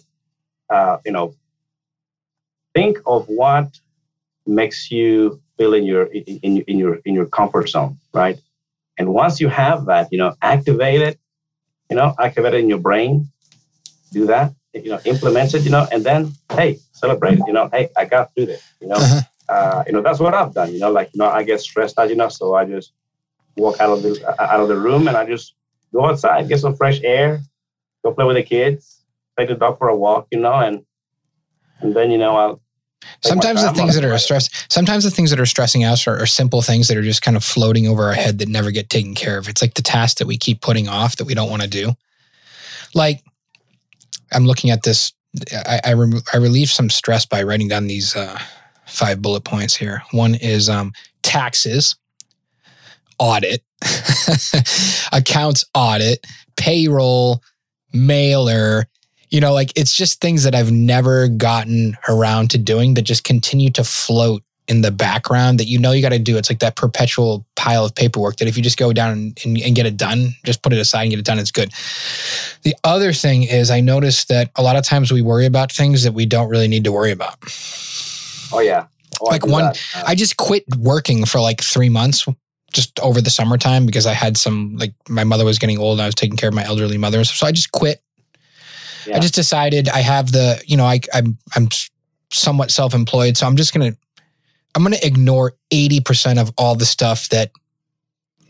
[0.70, 1.34] uh, you know,
[2.74, 3.78] think of what
[4.46, 8.38] makes you feel in your in, in your in your comfort zone, right?
[8.98, 11.18] And once you have that, you know, activate it,
[11.90, 13.28] you know, activate it in your brain,
[14.12, 17.68] do that, you know, implement it, you know, and then hey, celebrate it, you know,
[17.72, 18.96] hey, I got through this, you know.
[18.96, 19.20] Uh-huh.
[19.48, 21.98] Uh, you know, that's what I've done, you know, like you know, I get stressed
[21.98, 22.92] out, enough, so I just
[23.56, 25.54] walk out of the out of the room and I just
[25.92, 27.40] go outside, get some fresh air,
[28.04, 29.02] go play with the kids,
[29.38, 30.84] take the dog for a walk, you know, and
[31.80, 32.60] and then you know I'll
[33.22, 36.26] Sometimes the things that are stress, sometimes the things that are stressing us are, are,
[36.26, 39.14] simple things that are just kind of floating over our head that never get taken
[39.14, 39.48] care of.
[39.48, 41.92] It's like the task that we keep putting off that we don't want to do.
[42.94, 43.22] Like
[44.32, 45.12] I'm looking at this,
[45.52, 48.38] I I, re- I relieve some stress by writing down these uh,
[48.86, 50.02] five bullet points here.
[50.12, 51.96] One is um, taxes,
[53.18, 53.62] audit,
[55.12, 57.42] accounts audit, payroll,
[57.92, 58.86] mailer,
[59.30, 63.24] you know, like it's just things that I've never gotten around to doing that just
[63.24, 66.36] continue to float in the background that you know you got to do.
[66.36, 69.76] It's like that perpetual pile of paperwork that if you just go down and, and,
[69.76, 71.72] get it done, just put it aside and get it done, it's good.
[72.62, 76.02] The other thing is, I noticed that a lot of times we worry about things
[76.02, 77.38] that we don't really need to worry about.
[78.52, 78.86] Oh, yeah.
[79.20, 79.74] Oh, like one, uh,
[80.06, 82.26] I just quit working for like three months
[82.72, 86.02] just over the summertime because I had some, like, my mother was getting old and
[86.02, 87.24] I was taking care of my elderly mother.
[87.24, 88.02] So I just quit
[89.06, 89.16] yeah.
[89.16, 91.68] I just decided I have the, you know, I, I'm I'm
[92.30, 93.96] somewhat self-employed, so I'm just gonna
[94.74, 97.50] I'm gonna ignore 80% of all the stuff that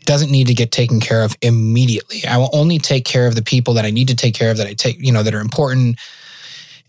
[0.05, 2.25] doesn't need to get taken care of immediately.
[2.25, 4.57] I will only take care of the people that I need to take care of
[4.57, 5.99] that I take, you know, that are important.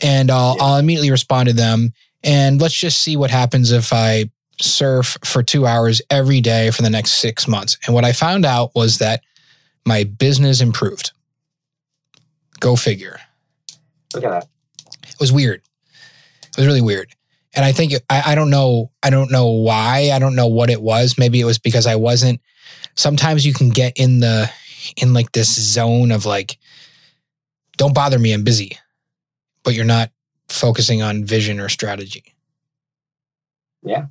[0.01, 0.63] And I'll, yeah.
[0.63, 1.93] I'll immediately respond to them.
[2.25, 6.83] And let's just see what happens if I surf for two hours every day for
[6.83, 7.79] the next six months.
[7.87, 9.23] And what I found out was that
[9.87, 11.13] my business improved.
[12.61, 13.21] Go figure.
[14.15, 14.49] Look at that.
[15.07, 15.63] It was weird.
[16.43, 17.15] It was really weird.
[17.55, 18.91] And I think I, I don't know.
[19.03, 20.11] I don't know why.
[20.13, 21.19] I don't know what it was.
[21.19, 22.41] Maybe it was because I wasn't.
[22.95, 24.51] Sometimes you can get in the
[24.97, 26.59] in like this zone of like,
[27.77, 28.33] don't bother me.
[28.33, 28.79] I'm busy,
[29.63, 30.11] but you're not
[30.49, 32.35] focusing on vision or strategy.
[33.83, 34.07] Yeah.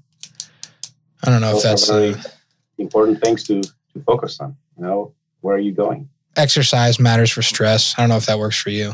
[1.23, 2.21] I don't know Those if that's uh,
[2.77, 4.55] important things to, to focus on.
[4.77, 6.09] You know, where are you going?
[6.37, 7.95] exercise matters for stress.
[7.97, 8.93] I don't know if that works for you.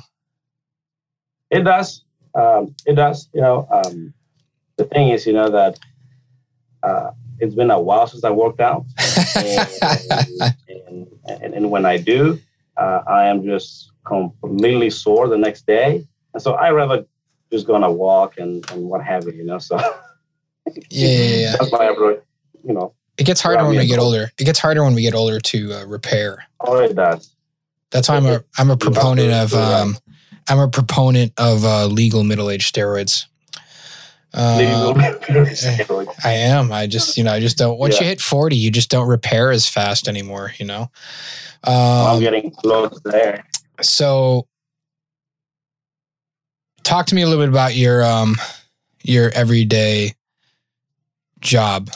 [1.52, 2.04] It does.
[2.34, 3.30] Um, it does.
[3.34, 4.14] You know, um,
[4.78, 5.78] the thing is, you know, that
[6.82, 8.86] uh, it's been a while since I worked out.
[9.36, 9.70] and,
[10.88, 12.40] and, and, and when I do,
[12.78, 16.08] uh, I am just completely sore the next day.
[16.34, 17.06] And so I rather
[17.54, 19.60] just go on a walk and, and what have you, you know.
[19.60, 19.78] So
[20.68, 21.56] yeah, yeah, yeah.
[21.60, 22.22] that's my approach,
[22.66, 22.94] you know.
[23.18, 24.32] It gets harder when we get older.
[24.40, 26.44] It gets harder when we get older to uh, repair.
[26.62, 27.36] Oh, it does.
[27.92, 29.98] That's why I'm a I'm a to proponent of um
[30.50, 33.26] I'm a proponent of uh, legal middle age steroids.
[34.34, 34.94] Uh.
[36.24, 36.72] I am.
[36.72, 37.78] I just you know I just don't.
[37.78, 40.54] Once you hit forty, you just don't repair as fast anymore.
[40.58, 40.90] You know.
[41.64, 43.46] I'm Um, getting close there.
[43.82, 44.48] so,
[46.84, 48.36] talk to me a little bit about your um
[49.02, 50.14] your everyday
[51.40, 51.90] job.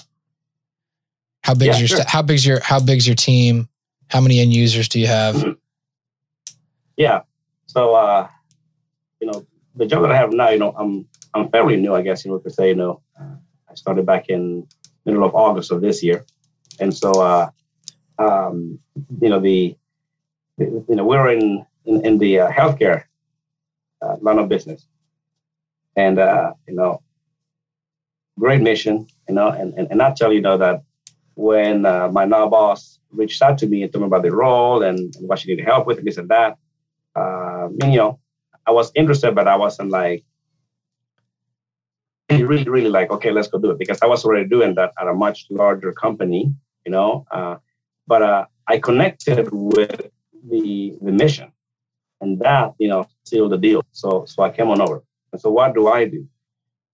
[1.44, 2.00] How big is your sure.
[2.00, 3.70] sta- how big's your how big's your team?
[4.10, 5.58] How many end users do you have?
[6.96, 7.22] Yeah.
[7.68, 8.28] So, uh,
[9.20, 9.46] you know,
[9.76, 12.40] the job that I have now, you know, I'm I'm fairly new, I guess you
[12.40, 12.70] could say.
[12.70, 13.36] You know, uh,
[13.70, 14.68] I started back in
[15.06, 16.26] middle of August of this year,
[16.80, 17.50] and so, uh,
[18.18, 18.80] um,
[19.22, 19.78] you know, the,
[20.58, 23.04] the you know we're in in, in the uh, healthcare
[24.02, 24.88] uh, line of business,
[25.96, 27.02] and uh, you know,
[28.40, 30.84] great mission, you know, and and, and actually, you know that
[31.36, 34.84] when uh, my now boss reached out to me and told me about the role
[34.84, 36.58] and, and what she needed help with, and this and that
[37.18, 38.20] uh, you know,
[38.66, 40.24] I was interested, but I wasn't like
[42.30, 45.08] really, really like, okay, let's go do it because I was already doing that at
[45.08, 46.54] a much larger company,
[46.86, 47.26] you know.
[47.32, 47.56] Uh,
[48.06, 50.10] but uh, I connected with
[50.50, 51.52] the the mission,
[52.22, 53.84] and that you know sealed the deal.
[53.92, 55.04] So so I came on over.
[55.32, 56.28] And so what do I do?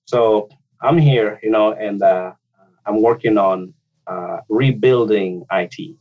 [0.06, 0.50] So
[0.82, 2.34] I'm here, you know, and uh,
[2.86, 3.74] I'm working on
[4.08, 5.78] uh, rebuilding IT.
[5.80, 5.98] You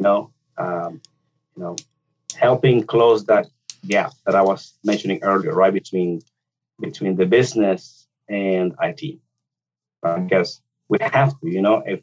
[0.00, 1.00] know, um,
[1.56, 1.76] you know,
[2.34, 3.46] helping close that
[3.86, 6.20] gap that I was mentioning earlier, right between
[6.80, 9.18] between the business and IT.
[10.02, 12.00] Because we have to, you know, if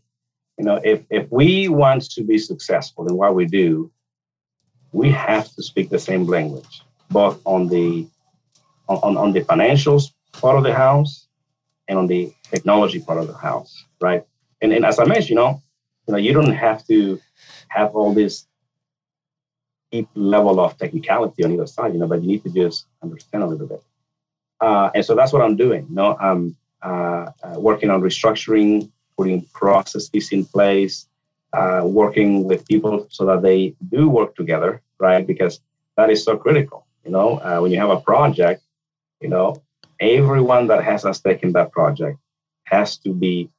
[0.57, 3.91] you know, if if we want to be successful in what we do,
[4.93, 8.08] we have to speak the same language, both on the
[8.88, 11.27] on, on the financials part of the house
[11.88, 14.23] and on the technology part of the house, right?
[14.62, 15.62] And and as I mentioned, you know,
[16.08, 17.19] you know, you don't have to
[17.69, 18.45] have all this
[19.91, 23.43] deep level of technicality on either side, you know, but you need to just understand
[23.43, 23.84] a little bit.
[24.60, 25.86] Uh, and so that's what I'm doing.
[25.89, 31.08] You know, I'm uh, uh, working on restructuring, putting processes in place,
[31.53, 35.25] uh, working with people so that they do work together, right?
[35.25, 35.59] Because
[35.97, 36.85] that is so critical.
[37.05, 38.63] You know, uh, when you have a project,
[39.21, 39.61] you know,
[39.99, 42.17] everyone that has a stake in that project
[42.65, 43.49] has to be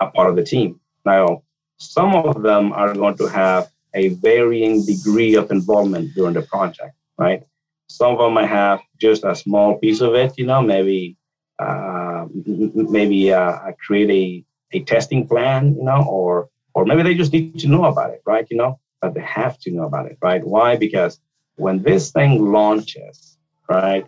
[0.00, 0.80] a part of the team.
[1.04, 1.42] Now,
[1.78, 6.94] some of them are going to have a varying degree of involvement during the project,
[7.18, 7.42] right?
[7.88, 11.16] Some of them might have just a small piece of it, you know, maybe
[11.58, 17.32] uh, maybe uh, create a, a testing plan, you know, or or maybe they just
[17.32, 18.46] need to know about it, right?
[18.50, 20.44] You know, but they have to know about it, right?
[20.44, 20.76] Why?
[20.76, 21.20] Because
[21.56, 23.36] when this thing launches,
[23.68, 24.06] right,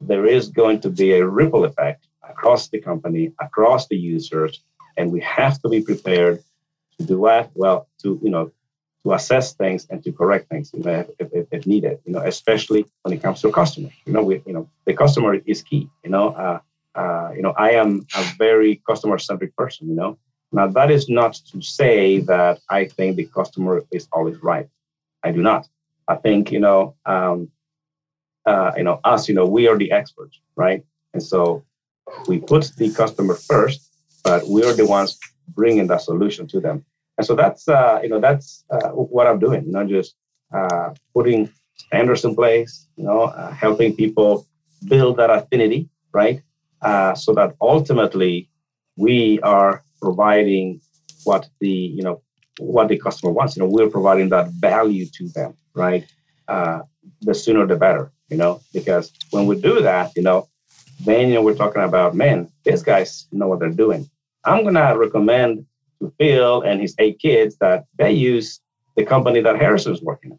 [0.00, 4.62] there is going to be a ripple effect across the company, across the users,
[4.96, 6.42] and we have to be prepared
[6.98, 7.50] to do that.
[7.54, 8.50] Well, to you know,
[9.04, 11.98] to assess things and to correct things, you know, if, if, if needed.
[12.04, 13.92] You know, especially when it comes to customers.
[14.04, 15.88] You know, we, you know, the customer is key.
[16.04, 16.58] You know, uh,
[16.94, 19.88] uh, you know, I am a very customer-centric person.
[19.88, 20.18] You know,
[20.52, 24.68] now that is not to say that I think the customer is always right.
[25.22, 25.68] I do not.
[26.08, 27.50] I think you know, um,
[28.46, 30.84] uh, you know, us, you know, we are the experts, right?
[31.12, 31.64] And so
[32.28, 33.90] we put the customer first,
[34.22, 36.84] but we are the ones bringing that solution to them.
[37.18, 39.64] And so that's, uh, you know, that's uh, what I'm doing.
[39.64, 40.14] You know, just
[40.54, 42.86] uh, putting standards in place.
[42.96, 44.46] You know, uh, helping people
[44.86, 46.42] build that affinity, right?
[46.82, 48.48] Uh, so that ultimately
[48.96, 50.80] we are providing
[51.24, 52.22] what the, you know,
[52.58, 53.56] what the customer wants.
[53.56, 56.06] You know, we're providing that value to them, right?
[56.48, 56.82] Uh,
[57.22, 60.48] the sooner the better, you know, because when we do that, you know,
[61.00, 64.08] then you know we're talking about man, these guys know what they're doing.
[64.44, 65.66] I'm gonna recommend
[66.00, 68.60] to Phil and his eight kids that they use
[68.96, 70.38] the company that Harrison is working at.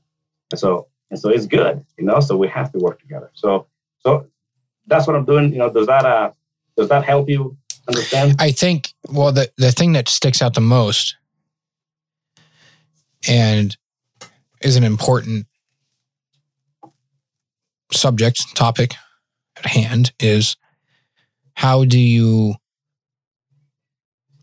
[0.51, 2.19] And so and so it's good, you know.
[2.19, 3.31] So we have to work together.
[3.33, 3.67] So
[3.99, 4.27] so
[4.87, 5.51] that's what I'm doing.
[5.51, 6.31] You know, does that uh
[6.75, 8.35] does that help you understand?
[8.39, 11.15] I think well the the thing that sticks out the most
[13.27, 13.75] and
[14.61, 15.47] is an important
[17.91, 18.95] subject topic
[19.57, 20.57] at hand is
[21.53, 22.55] how do you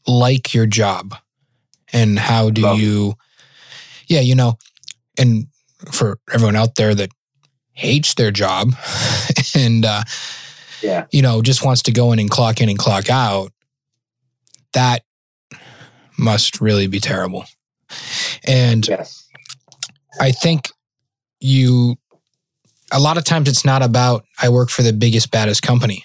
[0.07, 1.14] like your job
[1.92, 2.80] and how do Love.
[2.80, 3.14] you
[4.09, 4.59] yeah you know
[5.18, 5.46] and
[5.92, 7.11] for everyone out there that
[7.72, 8.74] hates their job
[9.54, 10.02] and uh
[10.85, 11.07] yeah.
[11.11, 13.51] you know just wants to go in and clock in and clock out
[14.73, 15.03] that
[16.18, 17.44] must really be terrible
[18.47, 19.29] and Yes.
[20.20, 20.70] I think
[21.40, 21.97] you
[22.92, 26.05] a lot of times it's not about I work for the biggest baddest company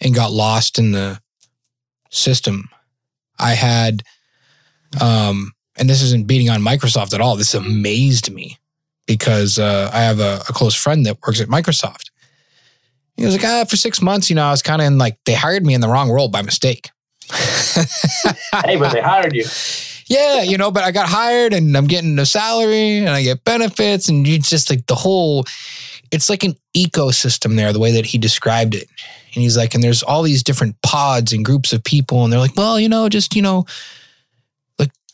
[0.00, 1.20] and got lost in the
[2.10, 2.68] system.
[3.38, 4.02] I had
[5.00, 7.36] um and this isn't beating on Microsoft at all.
[7.36, 8.58] This amazed me
[9.06, 12.09] because uh, I have a, a close friend that works at Microsoft.
[13.20, 15.18] He was like, ah, for six months, you know, I was kind of in like
[15.26, 16.90] they hired me in the wrong role by mistake.
[17.30, 19.44] hey, but they hired you.
[20.06, 23.44] yeah, you know, but I got hired and I'm getting a salary and I get
[23.44, 25.44] benefits and you just like the whole
[26.10, 28.88] it's like an ecosystem there, the way that he described it.
[29.34, 32.40] And he's like, and there's all these different pods and groups of people, and they're
[32.40, 33.66] like, well, you know, just, you know,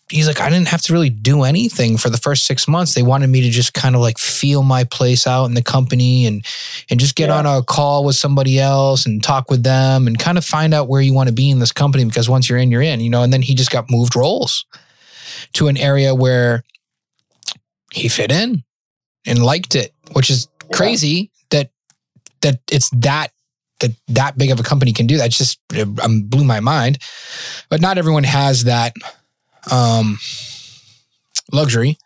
[0.08, 2.94] he's like, I didn't have to really do anything for the first six months.
[2.94, 6.26] They wanted me to just kind of like feel my place out in the company
[6.26, 6.44] and
[6.90, 7.38] and just get Yeah.
[7.38, 10.88] on a call with somebody else and talk with them and kind of find out
[10.88, 13.10] where you want to be in this company because once you're in, you're in, you
[13.10, 14.64] know, and then he just got moved roles
[15.54, 16.62] to an area where
[17.92, 18.62] he fit in
[19.26, 20.76] and liked it, which is Yeah.
[20.76, 21.70] crazy that
[22.42, 23.32] that it's that
[23.80, 25.26] that that big of a company can do that.
[25.26, 26.98] It's just it um, blew my mind.
[27.68, 28.94] But not everyone has that
[29.70, 30.18] um,
[31.52, 31.98] luxury.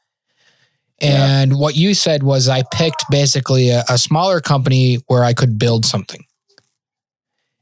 [1.00, 1.40] Yeah.
[1.40, 5.58] And what you said was I picked basically a, a smaller company where I could
[5.58, 6.24] build something.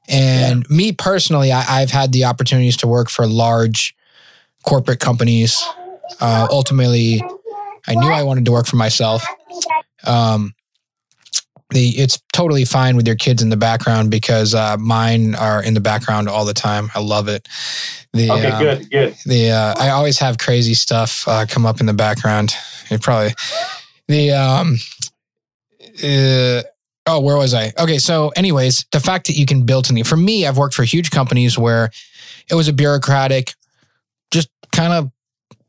[0.08, 3.94] And me personally, I, I've had the opportunities to work for large
[4.64, 5.62] corporate companies.
[6.20, 7.22] Uh, ultimately,
[7.86, 9.22] I knew I wanted to work for myself.
[10.04, 10.54] Um,
[11.70, 15.74] the it's totally fine with your kids in the background because uh, mine are in
[15.74, 16.90] the background all the time.
[16.94, 17.46] I love it.
[18.12, 19.16] The, Okay, um, good, good.
[19.26, 22.54] the uh, I always have crazy stuff uh, come up in the background.
[22.90, 23.34] It probably
[24.08, 24.78] the um
[26.02, 26.62] uh,
[27.06, 27.72] oh where was I?
[27.78, 30.84] Okay, so anyways, the fact that you can build something for me, I've worked for
[30.84, 31.90] huge companies where
[32.50, 33.52] it was a bureaucratic,
[34.30, 35.10] just kind of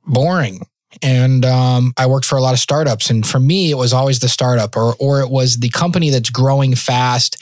[0.06, 0.66] boring.
[1.04, 4.20] And um, I worked for a lot of startups, and for me, it was always
[4.20, 7.42] the startup, or or it was the company that's growing fast,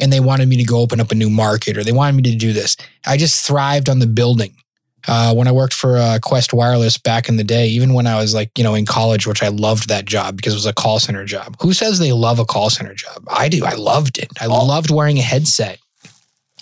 [0.00, 2.22] and they wanted me to go open up a new market, or they wanted me
[2.32, 2.76] to do this.
[3.06, 4.54] I just thrived on the building.
[5.08, 8.20] Uh, when I worked for uh, Qwest Wireless back in the day, even when I
[8.20, 10.72] was like, you know, in college, which I loved that job because it was a
[10.72, 11.56] call center job.
[11.60, 13.24] Who says they love a call center job?
[13.28, 13.64] I do.
[13.64, 14.30] I loved it.
[14.40, 14.64] I Oh.
[14.64, 15.80] loved wearing a headset.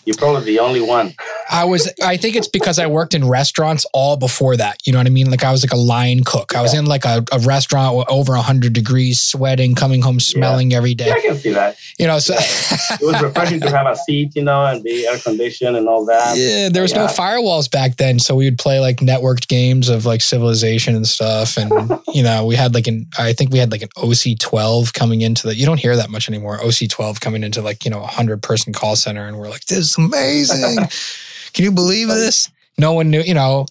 [0.04, 1.14] You're probably the only one.
[1.50, 4.78] I was, I think it's because I worked in restaurants all before that.
[4.86, 5.30] You know what I mean?
[5.30, 6.54] Like I was like a line cook.
[6.54, 10.94] I was in like a, a restaurant over 100 degrees, sweating, coming home smelling every
[10.94, 11.08] day.
[11.08, 11.76] Yeah, I can see that.
[11.98, 15.18] You know, so It was refreshing to have a seat, you know, and be air
[15.18, 16.36] conditioned and all that.
[16.36, 20.06] Yeah, there was no firewalls back then, so we would play like networked games of
[20.06, 21.56] like Civilization and stuff.
[21.56, 21.70] And
[22.14, 25.20] you know, we had like an I think we had like an OC twelve coming
[25.22, 25.54] into the.
[25.54, 26.60] You don't hear that much anymore.
[26.64, 29.64] OC twelve coming into like you know a hundred person call center, and we're like,
[29.66, 30.76] this is amazing.
[31.52, 32.50] Can you believe this?
[32.78, 33.20] No one knew.
[33.22, 33.66] You know.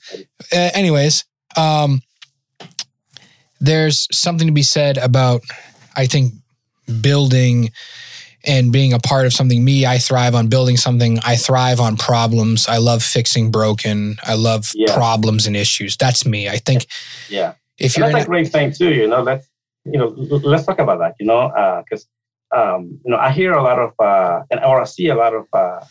[0.53, 1.25] Uh, anyways,
[1.57, 2.01] um,
[3.59, 5.41] there's something to be said about
[5.95, 6.33] I think
[7.01, 7.71] building
[8.45, 9.63] and being a part of something.
[9.63, 11.19] Me, I thrive on building something.
[11.25, 12.67] I thrive on problems.
[12.67, 14.17] I love fixing broken.
[14.23, 14.93] I love Yeah.
[14.95, 15.97] problems and issues.
[15.97, 16.47] That's me.
[16.47, 16.87] I think
[17.29, 17.53] Yeah.
[17.77, 19.21] if And you're that's a great thing too, you know.
[19.21, 19.47] Let's
[19.85, 20.07] you know,
[20.43, 21.51] let's talk about that, you know,
[21.83, 22.05] because
[22.55, 25.33] um, you know, I hear a lot of uh, and or I see a lot
[25.33, 25.81] of uh,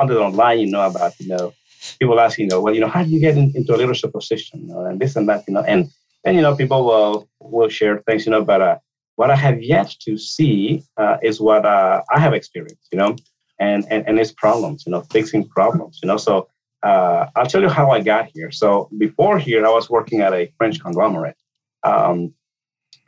[0.00, 1.52] uh, content online, you know, about you know,
[1.98, 4.12] people asking, you know, well, you know, how do you get in, into a leadership
[4.12, 5.90] position, you know, and this and that, you know, and
[6.24, 8.78] and you know, people will will share things, you know, but uh,
[9.16, 13.16] what I have yet to see uh, is what uh, I have experienced, you know,
[13.58, 16.48] and and and it's problems, you know, fixing problems, you know, so.
[16.82, 18.50] Uh, I'll tell you how I got here.
[18.50, 21.36] So before here, I was working at a French conglomerate.
[21.82, 22.32] Um,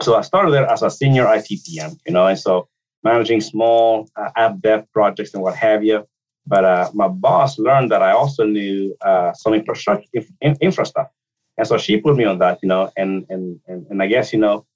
[0.02, 2.68] so I started there as a senior IT PM, you know, and so
[3.02, 6.06] managing small uh, app dev projects and what have you.
[6.46, 10.84] But uh, my boss learned that I also knew uh, some infrastructure, inf- in- infra
[10.84, 11.08] stuff,
[11.56, 14.32] and so she put me on that, you know, and and and, and I guess
[14.32, 14.66] you know,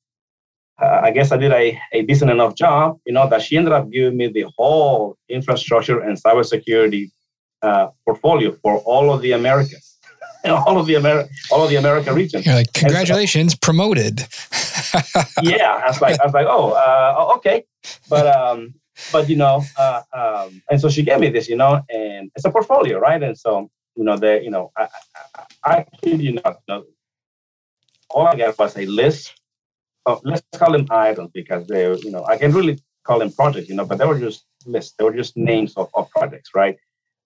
[0.81, 3.73] uh, I guess I did a, a decent enough job, you know, that she ended
[3.73, 7.11] up giving me the whole infrastructure and cybersecurity
[7.63, 9.99] uh, portfolio for all of the Americas,
[10.45, 12.43] all of the America, all of the America region.
[12.45, 14.21] You're like, congratulations, so, promoted.
[15.43, 17.65] yeah, I was like, I was like, oh, uh, okay,
[18.11, 18.75] but um,
[19.13, 22.45] but you know, uh, um, and so she gave me this, you know, and it's
[22.45, 23.23] a portfolio, right?
[23.23, 24.89] And so you know, they, you know, I,
[25.35, 26.85] I, I kid you not, you know,
[28.11, 29.35] all I got was a list
[30.05, 33.69] of, let's call them items because they, you know, I can really call them projects,
[33.69, 36.77] you know, but they were just lists, they were just names of, of projects, right?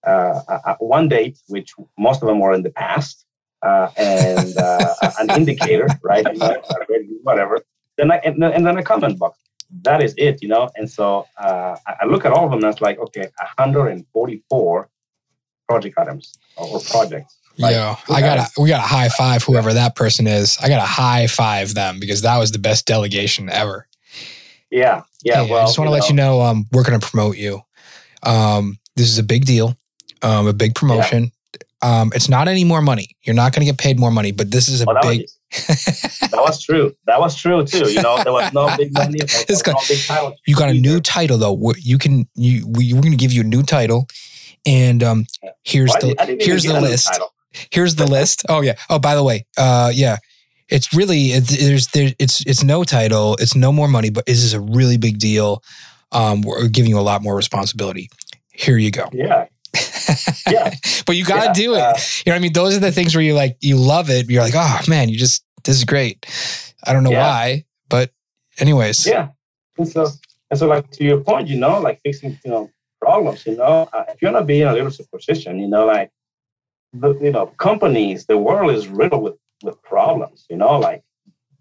[0.07, 3.27] Uh, uh, one date, which most of them were in the past,
[3.63, 6.27] uh, and uh, an indicator, right?
[7.23, 7.61] whatever.
[7.99, 9.39] Then I, and, and, then a comment box.
[9.83, 10.69] That is it, you know.
[10.77, 14.89] And so uh, I look at all of them and it's like, okay, 144
[15.69, 17.37] project items or projects.
[17.57, 20.57] Yeah, I got to we got a high five whoever that person is.
[20.63, 23.87] I got a high five them because that was the best delegation ever.
[24.71, 25.45] Yeah, yeah.
[25.45, 27.61] Hey, well, I just want to let you know, um, we're going to promote you.
[28.23, 29.77] Um, this is a big deal,
[30.23, 31.33] um, a big promotion.
[31.83, 33.17] Um, it's not any more money.
[33.23, 35.27] You're not going to get paid more money, but this is a well, big.
[35.51, 36.95] That was true.
[37.07, 37.91] That was true too.
[37.91, 39.19] You know, there was no big money.
[39.21, 40.37] Was no big title.
[40.47, 41.73] You got a new title though.
[41.79, 44.09] You can you we, we're going to give you a new title,
[44.67, 45.27] and um,
[45.65, 47.19] here's well, the here's the list.
[47.71, 48.45] Here's the list.
[48.49, 48.75] Oh yeah.
[48.89, 50.19] Oh, by the way, uh, yeah,
[50.69, 53.37] it's really it's, there's there it's it's no title.
[53.41, 55.63] It's no more money, but this is a really big deal.
[56.13, 58.11] Um, we're giving you a lot more responsibility.
[58.53, 59.09] Here you go.
[59.13, 59.47] Yeah.
[60.49, 60.75] Yeah.
[61.07, 61.81] but you got to yeah, do it.
[61.81, 61.95] Uh,
[62.25, 62.53] you know what I mean?
[62.53, 64.29] Those are the things where you like, you love it.
[64.29, 66.27] You're like, oh man, you just, this is great.
[66.85, 67.27] I don't know yeah.
[67.27, 68.11] why, but
[68.59, 69.07] anyways.
[69.07, 69.29] Yeah.
[69.79, 70.09] And so,
[70.51, 73.89] and so like to your point, you know, like fixing, you know, problems, you know,
[73.93, 76.11] uh, if you're not being a leadership position, you know, like,
[76.93, 81.03] the, you know, companies, the world is riddled with, with problems, you know, like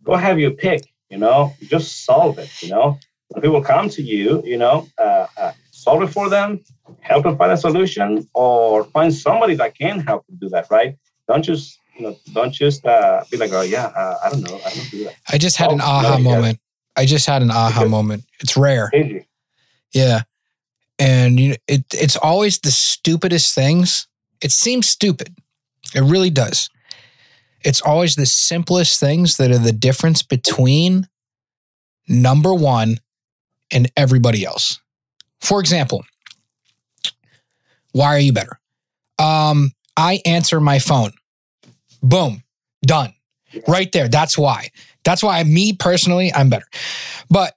[0.04, 2.98] go have your pick, you know, just solve it, you know.
[3.30, 5.52] When people come to you, you know, uh, uh,
[5.90, 6.64] solve it for them,
[7.02, 10.98] help them find a solution, or find somebody that can help them do that, right?
[11.28, 14.60] Don't just, you know, don't just uh, be like, oh yeah, uh, I don't know,
[14.66, 15.16] I don't do that.
[15.28, 16.60] I just had oh, an aha no, moment.
[16.96, 18.26] I just had an aha moment.
[18.40, 18.92] It's rare.
[19.94, 20.22] Yeah.
[21.00, 24.08] And you know, it, it's always the stupidest things
[24.42, 25.36] it seems stupid.
[25.94, 26.70] It really does.
[27.62, 31.08] It's always the simplest things that are the difference between
[32.08, 33.00] number one
[33.70, 34.80] and everybody else.
[35.42, 36.04] For example,
[37.92, 38.60] why are you better?
[39.18, 41.12] Um, I answer my phone.
[42.02, 42.44] Boom,
[42.86, 43.14] done.
[43.68, 44.08] Right there.
[44.08, 44.70] That's why.
[45.04, 46.68] That's why me personally, I'm better.
[47.30, 47.56] But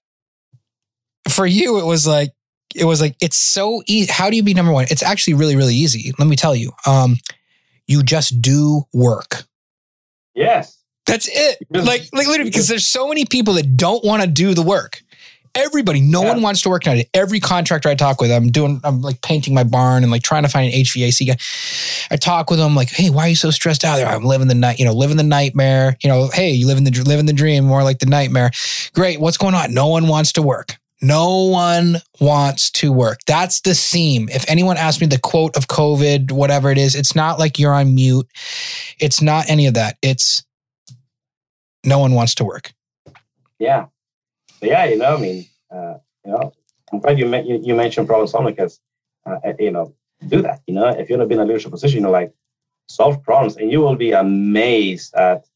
[1.29, 2.33] for you, it was like,
[2.75, 4.11] it was like it's so easy.
[4.11, 4.87] How do you be number one?
[4.91, 6.13] It's actually really, really easy.
[6.19, 6.73] Let me tell you.
[6.87, 7.19] Um,
[7.87, 9.45] you just do work.
[10.35, 10.79] Yes.
[11.05, 11.59] That's it.
[11.71, 15.03] Like, like literally, because there's so many people that don't want to do the work.
[15.55, 16.33] Everybody, no yeah.
[16.33, 16.99] one wants to work now.
[17.13, 20.45] Every contractor I talk with, I'm doing, I'm like painting my barn and like trying
[20.45, 21.37] to find an HVAC guy.
[22.11, 24.07] I talk with them like, hey, why are you so stressed out there?
[24.07, 25.97] I'm living the night, you know, living the nightmare.
[26.03, 28.51] You know, hey, you live in the living the dream, more like the nightmare.
[28.95, 29.75] Great, what's going on?
[29.75, 30.77] No one wants to work.
[31.03, 33.19] No one wants to work.
[33.27, 34.29] That's the theme.
[34.29, 37.75] If anyone asks me the quote of COVID, whatever it is, it's not like you're
[37.75, 38.29] on mute.
[39.01, 39.97] It's not any of that.
[40.01, 40.45] It's
[41.85, 42.73] no one wants to work.
[43.59, 43.87] Yeah.
[44.67, 45.95] Yeah, you know, I mean, uh,
[46.25, 46.53] you know,
[46.93, 48.81] I'm glad you, you, you mentioned problem solving because,
[49.27, 49.95] uh, you know,
[50.29, 50.61] do that.
[50.67, 52.33] You know, if you're to in a leadership position, you know, like
[52.89, 55.47] solve problems and you will be amazed at,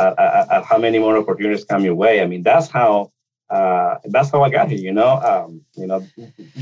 [0.00, 2.22] at, at, at how many more opportunities come your way.
[2.22, 3.12] I mean, that's how
[3.50, 4.78] uh, that's how I got here.
[4.78, 6.06] You know, um, you know,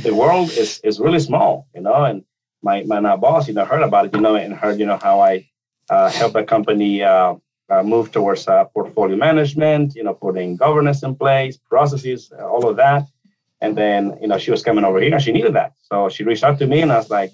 [0.03, 1.67] the world is is really small.
[1.75, 2.25] You know, and
[2.63, 4.15] my my now boss, you know, heard about it.
[4.15, 5.49] You know, and heard you know how I
[5.89, 7.37] uh, helped the company uh,
[7.75, 9.95] uh move towards uh, portfolio management.
[9.95, 13.03] You know, putting governance in place, processes, all of that.
[13.61, 16.25] And then you know she was coming over here and she needed that, so she
[16.25, 17.33] reached out to me and I was like,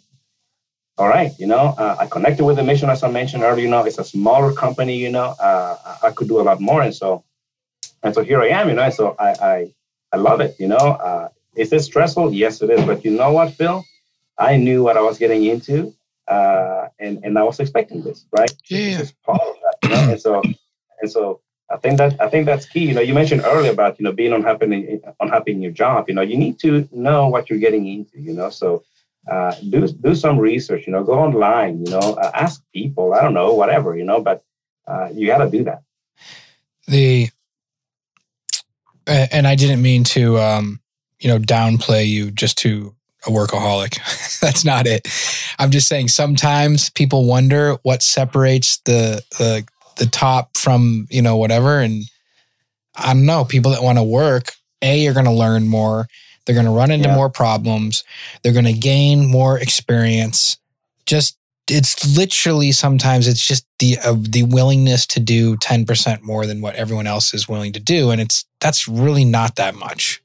[0.98, 3.64] all right, you know, uh, I connected with the mission as I mentioned earlier.
[3.64, 4.96] You know, it's a smaller company.
[4.96, 7.24] You know, I could do a lot more, and so
[8.02, 8.90] and so here I am, you know.
[8.90, 9.74] So I I,
[10.12, 10.76] I love it, you know.
[10.76, 12.32] Uh, is it stressful?
[12.32, 12.84] Yes, it is.
[12.84, 13.84] But you know what, Phil?
[14.38, 15.94] I knew what I was getting into,
[16.28, 18.52] uh, and and I was expecting this, right?
[18.68, 18.98] Yeah.
[18.98, 19.59] This part of that, you
[19.90, 20.10] know?
[20.10, 20.42] and so
[21.00, 22.86] and so I think that I think that's key.
[22.86, 26.08] You know, you mentioned earlier about you know being unhappy in, unhappy in your job.
[26.08, 28.20] You know, you need to know what you're getting into.
[28.20, 28.82] You know, so
[29.30, 30.86] uh, do do some research.
[30.86, 31.84] You know, go online.
[31.84, 33.14] You know, uh, ask people.
[33.14, 33.96] I don't know, whatever.
[33.96, 34.42] You know, but
[34.86, 35.82] uh, you got to do that.
[36.88, 37.30] The
[39.06, 40.80] and I didn't mean to, um,
[41.18, 42.94] you know, downplay you just to
[43.26, 43.98] a workaholic.
[44.40, 45.06] That's not it.
[45.58, 49.66] I'm just saying sometimes people wonder what separates the the
[50.00, 52.02] the top from you know whatever, and
[52.96, 56.08] I don't know, people that want to work, A, you're going to learn more.
[56.44, 57.14] They're going to run into Yeah.
[57.14, 58.02] more problems.
[58.42, 60.58] They're going to gain more experience.
[61.06, 61.36] Just,
[61.68, 66.74] it's literally sometimes it's just the uh, the willingness to do 10% more than what
[66.74, 68.10] everyone else is willing to do.
[68.10, 70.20] And it's, that's really not that much.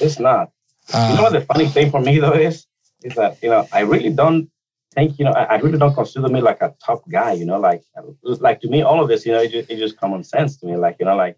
[0.00, 0.50] It's not.
[0.92, 2.66] Uh, you know what the funny thing for me though is,
[3.02, 4.50] is that you know I really don't
[4.94, 7.32] think you know I, I really don't consider me like a top guy.
[7.32, 7.82] You know, like
[8.22, 10.66] like to me all of this, you know, it just, it's just common sense to
[10.66, 10.76] me.
[10.76, 11.36] Like you know, like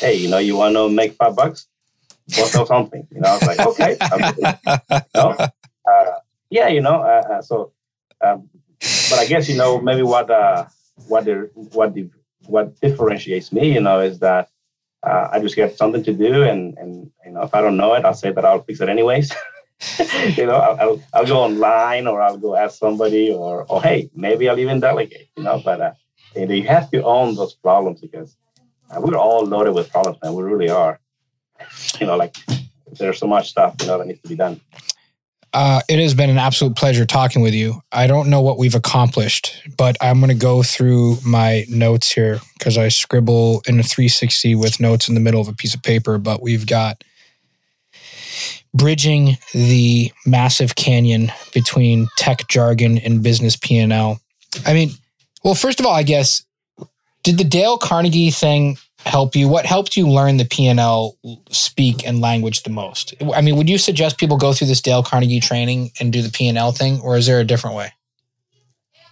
[0.00, 1.68] hey, you know, you want to make five bucks,
[2.36, 3.06] go sell something.
[3.10, 3.96] You know, I was like, okay,
[4.36, 5.36] you know?
[5.90, 6.18] uh,
[6.50, 7.72] yeah, you know, uh, uh, so.
[8.20, 8.48] Um,
[9.10, 10.66] but I guess you know maybe what uh,
[11.06, 12.10] what the what the
[12.46, 14.48] what differentiates me, you know, is that
[15.06, 17.94] uh, I just get something to do, and and you know if I don't know
[17.94, 19.32] it, I'll say that I'll fix it anyways.
[20.36, 24.10] you know, I'll, I'll, I'll go online or I'll go ask somebody, or or hey,
[24.14, 25.28] maybe I'll even delegate.
[25.36, 25.92] You know, but uh,
[26.34, 28.36] you, have to own those problems because
[28.90, 30.34] uh, we're all loaded with problems, man.
[30.34, 30.98] We really are.
[32.00, 32.36] You know, like
[32.98, 34.60] there's so much stuff you know that needs to be done.
[35.54, 37.80] Uh, it has been an absolute pleasure talking with you.
[37.90, 42.40] I don't know what we've accomplished, but I'm going to go through my notes here
[42.58, 45.82] because I scribble in a 360 with notes in the middle of a piece of
[45.82, 46.18] paper.
[46.18, 47.02] But we've got
[48.78, 54.20] bridging the massive canyon between tech jargon and business P&L.
[54.64, 54.90] I mean,
[55.44, 56.44] well, first of all, I guess,
[57.22, 59.48] did the Dale Carnegie thing help you?
[59.48, 61.16] What helped you learn the P&L
[61.50, 63.14] speak and language the most?
[63.34, 66.30] I mean, would you suggest people go through this Dale Carnegie training and do the
[66.30, 67.92] P&L thing, or is there a different way?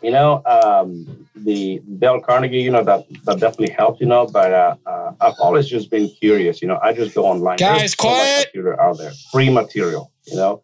[0.06, 4.52] You know, um, the Dale Carnegie, you know, that, that definitely helped, you know, but
[4.52, 6.62] uh, uh, I've always just been curious.
[6.62, 7.56] You know, I just go online.
[7.56, 8.46] Guys, There's so much quiet!
[8.54, 10.62] material out there, free material, you know,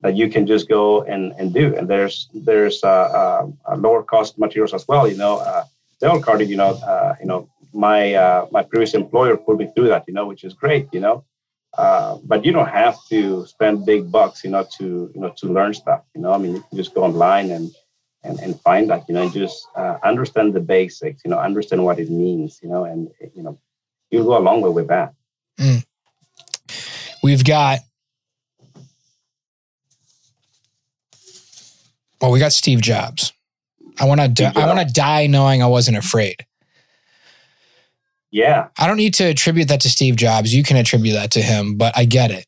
[0.00, 1.76] that you can just go and, and do.
[1.76, 5.06] And there's there's uh, uh, uh, lower cost materials as well.
[5.06, 5.66] You know, uh,
[6.00, 9.86] Dale Carnegie, you know, uh, you know, my uh, my previous employer put me through
[9.86, 11.24] that, you know, which is great, you know.
[11.78, 15.46] Uh, but you don't have to spend big bucks, you know, to you know to
[15.46, 16.02] learn stuff.
[16.16, 17.70] You know, I mean, you can just go online and
[18.22, 21.98] and, and find that, you know, just uh, understand the basics, you know, understand what
[21.98, 23.58] it means, you know, and you know,
[24.10, 25.14] you'll go a long way with that.
[27.22, 27.80] We've got
[32.20, 33.32] well, we got Steve Jobs.
[33.98, 34.28] I want to.
[34.28, 36.46] Di- I want to die knowing I wasn't afraid.
[38.30, 40.54] Yeah, I don't need to attribute that to Steve Jobs.
[40.54, 42.46] You can attribute that to him, but I get it.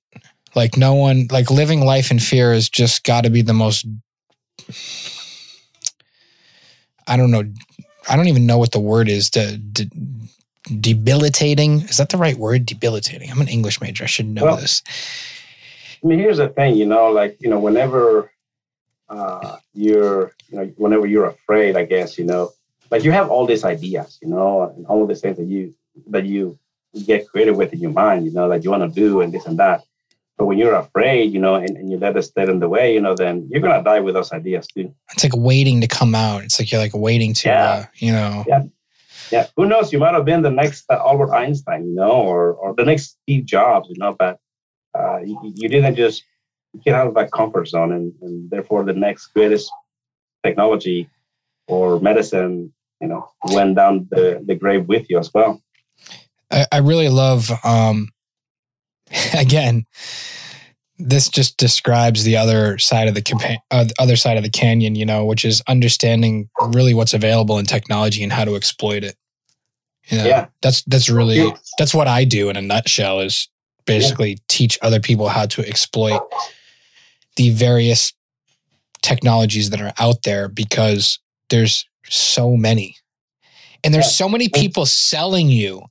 [0.54, 3.86] Like no one, like living life in fear has just got to be the most.
[7.06, 7.44] I don't know.
[8.08, 9.30] I don't even know what the word is.
[9.30, 9.86] De, de,
[10.80, 12.66] debilitating is that the right word?
[12.66, 13.30] Debilitating.
[13.30, 14.04] I'm an English major.
[14.04, 14.82] I should know Well, this.
[16.02, 18.32] I mean, here's the thing, you know, like you know, whenever
[19.08, 22.50] uh, you're, you know, whenever you're afraid, I guess, you know,
[22.90, 25.74] like you have all these ideas, you know, and all of these things that you
[26.08, 26.58] that you
[27.06, 29.46] get creative with in your mind, you know, that you want to do and this
[29.46, 29.82] and that.
[30.38, 32.94] But when you're afraid, you know, and, and you let it stand in the way,
[32.94, 34.92] you know, then you're gonna die with those ideas too.
[35.12, 36.42] It's like waiting to come out.
[36.42, 37.70] It's like you're like waiting to, Yeah.
[37.70, 38.44] uh, you know.
[38.48, 38.62] Yeah.
[39.30, 39.92] Yeah, who knows?
[39.94, 43.16] You might have been the next uh, Albert Einstein, you know, or or the next
[43.22, 44.38] Steve Jobs, you know, but
[44.98, 46.22] uh, you, you didn't just
[46.84, 49.70] get out of that comfort zone, and, and therefore the next greatest
[50.44, 51.08] technology
[51.66, 55.62] or medicine, you know, went down the, the grave with you as well.
[56.50, 58.08] I, I really love um
[59.34, 59.84] again
[60.98, 65.04] this just describes the other side of the uh, other side of the canyon you
[65.06, 69.16] know which is understanding really what's available in technology and how to exploit it
[70.08, 70.46] you know, Yeah.
[70.60, 71.50] that's that's really Yeah.
[71.78, 73.48] that's what i do in a nutshell is
[73.84, 76.20] basically teach other people how to exploit
[77.36, 78.12] the various
[79.02, 81.18] technologies that are out there because
[81.50, 82.96] there's so many
[83.82, 84.10] and there's Yeah.
[84.26, 85.82] so many people selling you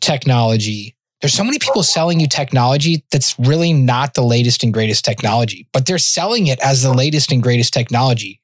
[0.00, 0.95] technology
[1.26, 5.66] there's so many people selling you technology that's really not the latest and greatest technology
[5.72, 8.40] but they're selling it as the latest and greatest technology.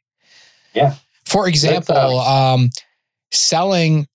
[0.75, 0.97] Yeah.
[1.25, 2.71] for example That's, um
[3.31, 4.09] selling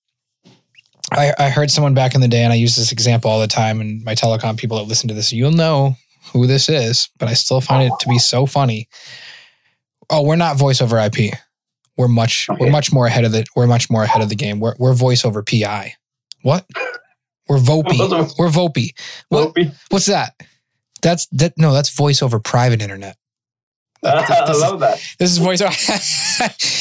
[1.10, 3.46] I, I heard someone back in the day and i use this example all the
[3.46, 5.96] time and my telecom people that listen to this you'll know
[6.34, 8.86] who this is but i still find it to be so funny.
[10.10, 11.16] Oh we're not voice over ip
[11.96, 14.60] we're much we're much more ahead of the we're much more ahead of the game.
[14.60, 15.94] We're, we're voice over pi
[16.42, 16.66] what
[17.48, 17.98] we're vopi
[18.38, 18.90] we're vopi
[19.28, 19.56] What?
[19.90, 20.34] What's that?
[21.02, 23.16] That's that no that's voice over private internet.
[24.04, 25.00] I This is- love that.
[25.18, 25.74] this is voice over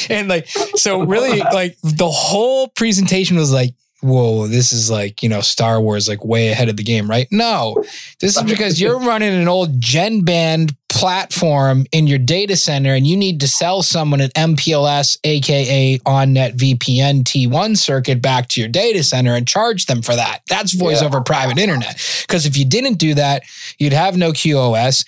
[0.13, 5.30] and like so really like the whole presentation was like whoa this is like you
[5.30, 7.28] know star wars like way ahead of the game right?
[7.32, 7.84] No.
[8.20, 13.16] This is because you're running an old GENBAND platform in your data center and you
[13.16, 19.04] need to sell someone an MPLS, aka OnNet VPN T1 circuit back to your data
[19.04, 20.39] center and charge them for that.
[20.50, 21.08] That's voice yeah.
[21.08, 22.04] over private internet.
[22.24, 23.43] Because if you didn't do that,
[23.78, 25.06] you'd have no QoS.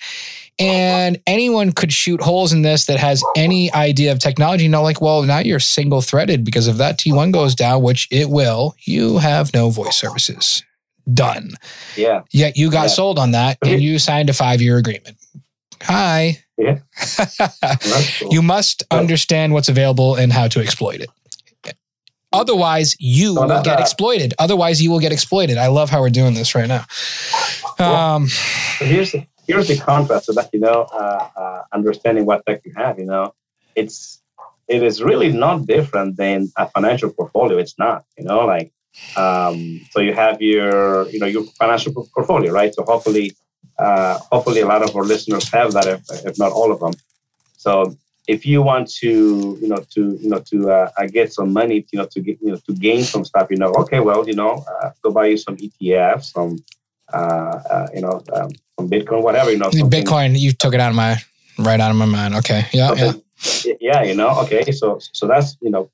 [0.60, 4.64] And anyone could shoot holes in this that has any idea of technology.
[4.64, 8.06] You know, like, well, now you're single threaded because if that T1 goes down, which
[8.12, 10.62] it will, you have no voice services.
[11.12, 11.54] Done.
[11.96, 12.20] Yeah.
[12.30, 12.88] Yet you got yeah.
[12.88, 15.16] sold on that and you signed a five year agreement.
[15.82, 16.38] Hi.
[16.58, 16.78] Yeah.
[18.18, 18.32] cool.
[18.32, 21.10] You must understand what's available and how to exploit it.
[22.32, 24.34] Otherwise, you so will get exploited.
[24.38, 25.58] Otherwise, you will get exploited.
[25.58, 26.84] I love how we're doing this right now.
[27.78, 32.46] Um, so here's the, here's the contrast so that you know, uh, uh, understanding what
[32.46, 32.98] tech you have.
[32.98, 33.34] You know,
[33.74, 34.22] it's
[34.68, 37.58] it is really not different than a financial portfolio.
[37.58, 38.04] It's not.
[38.16, 38.72] You know, like
[39.16, 42.72] um, so you have your you know your financial portfolio, right?
[42.72, 43.34] So hopefully
[43.80, 46.92] uh, hopefully, a lot of our listeners have that, if, if not all of them.
[47.56, 47.96] So,
[48.28, 51.86] if you want to, you know, to you know to uh, uh get some money,
[51.90, 54.34] you know, to get you know to gain some stuff, you know, okay, well, you
[54.34, 56.62] know, uh, go buy you some ETFs, some,
[57.12, 59.70] uh, uh, you know, um, some Bitcoin, whatever, you know.
[59.70, 61.16] Bitcoin, you took it out of my
[61.58, 62.34] right out of my mind.
[62.34, 63.12] Okay, yeah, yeah,
[63.80, 64.02] yeah.
[64.02, 65.90] You know, okay, so so that's you know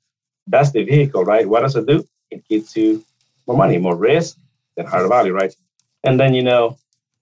[0.47, 1.47] that's the vehicle, right?
[1.47, 2.05] What does it do?
[2.31, 3.05] It gives you
[3.47, 4.37] more money, more risk,
[4.75, 5.55] than higher value, right?
[6.03, 6.77] And then you know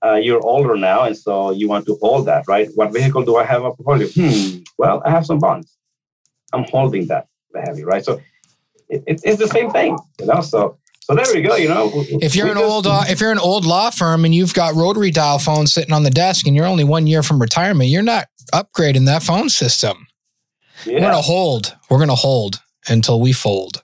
[0.05, 2.69] uh, you're older now, and so you want to hold that, right?
[2.75, 4.07] What vehicle do I have a portfolio?
[4.07, 4.59] Hmm.
[4.77, 5.77] Well, I have some bonds.
[6.53, 8.03] I'm holding that heavy, right?
[8.03, 8.19] So
[8.89, 10.41] it, it, it's the same thing, you know.
[10.41, 11.55] So so there we go.
[11.55, 11.91] You know,
[12.21, 14.75] if you're an just, old uh, if you're an old law firm and you've got
[14.75, 18.03] rotary dial phones sitting on the desk and you're only one year from retirement, you're
[18.03, 20.07] not upgrading that phone system.
[20.85, 20.95] Yeah.
[20.95, 21.75] We're gonna hold.
[21.89, 23.83] We're gonna hold until we fold.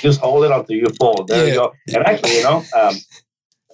[0.00, 1.28] Just hold it until you fold.
[1.28, 1.52] There yeah.
[1.52, 1.72] you go.
[1.88, 2.94] And actually, you know, um,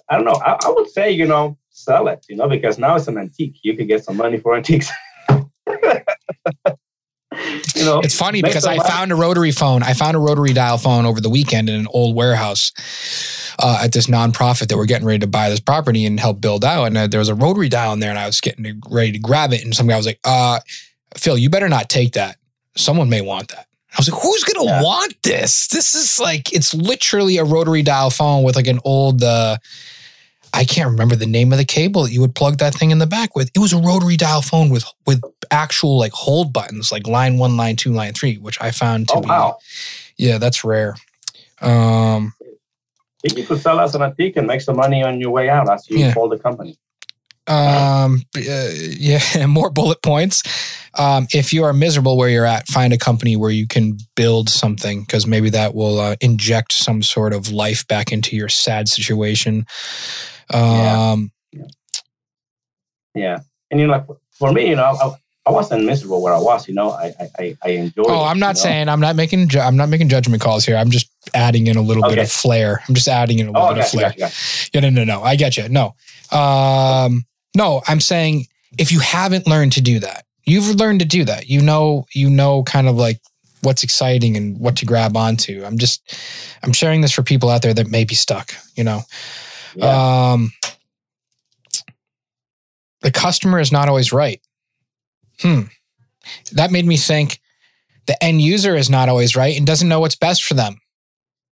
[0.09, 0.39] I don't know.
[0.43, 3.59] I, I, would say, you know, sell it, you know, because now it's an antique.
[3.63, 4.89] You can get some money for antiques.
[5.29, 5.37] you
[7.85, 9.83] know, it's funny because I found a rotary phone.
[9.83, 12.71] I found a rotary dial phone over the weekend in an old warehouse
[13.59, 16.65] uh, at this nonprofit that we're getting ready to buy this property and help build
[16.65, 16.85] out.
[16.85, 19.19] And uh, there was a rotary dial in there, and I was getting ready to
[19.19, 19.63] grab it.
[19.63, 20.59] And some guy was like, uh,
[21.15, 22.37] "Phil, you better not take that.
[22.75, 24.83] Someone may want that." I was like, who's gonna yeah.
[24.83, 25.67] want this?
[25.67, 29.57] This is like it's literally a rotary dial phone with like an old uh
[30.53, 32.97] I can't remember the name of the cable that you would plug that thing in
[32.97, 33.49] the back with.
[33.55, 37.57] It was a rotary dial phone with with actual like hold buttons, like line one,
[37.57, 39.57] line two, line three, which I found to oh, be wow.
[40.17, 40.95] yeah, that's rare.
[41.61, 42.33] Um,
[43.23, 45.89] you could sell us an antique and make some money on your way out as
[45.89, 46.13] you yeah.
[46.13, 46.77] the company.
[47.47, 50.43] Um, uh, yeah, more bullet points.
[50.97, 54.49] Um, if you are miserable where you're at, find a company where you can build
[54.49, 58.89] something because maybe that will uh, inject some sort of life back into your sad
[58.89, 59.65] situation.
[60.53, 61.65] Um, yeah.
[63.15, 63.39] yeah.
[63.69, 65.11] And you know, like for me, you know, I,
[65.45, 66.67] I wasn't miserable where I was.
[66.67, 68.05] You know, I I, I enjoyed.
[68.07, 68.93] Oh, I'm not it, saying know?
[68.93, 70.77] I'm not making ju- I'm not making judgment calls here.
[70.77, 72.15] I'm just adding in a little okay.
[72.15, 72.81] bit of flair.
[72.87, 74.13] I'm just adding in a little oh, bit of flair.
[74.17, 75.23] Yeah, no, no, no.
[75.23, 75.67] I get you.
[75.67, 75.95] No,
[76.31, 77.25] um,
[77.55, 77.81] no.
[77.87, 78.45] I'm saying
[78.77, 81.49] if you haven't learned to do that, you've learned to do that.
[81.49, 83.19] You know, you know, kind of like
[83.61, 85.63] what's exciting and what to grab onto.
[85.65, 86.17] I'm just
[86.61, 88.53] I'm sharing this for people out there that may be stuck.
[88.75, 89.01] You know.
[89.75, 90.31] Yeah.
[90.33, 90.51] Um,
[93.01, 94.41] the customer is not always right.
[95.39, 95.63] Hmm.
[96.51, 97.39] That made me think
[98.05, 100.77] the end user is not always right and doesn't know what's best for them.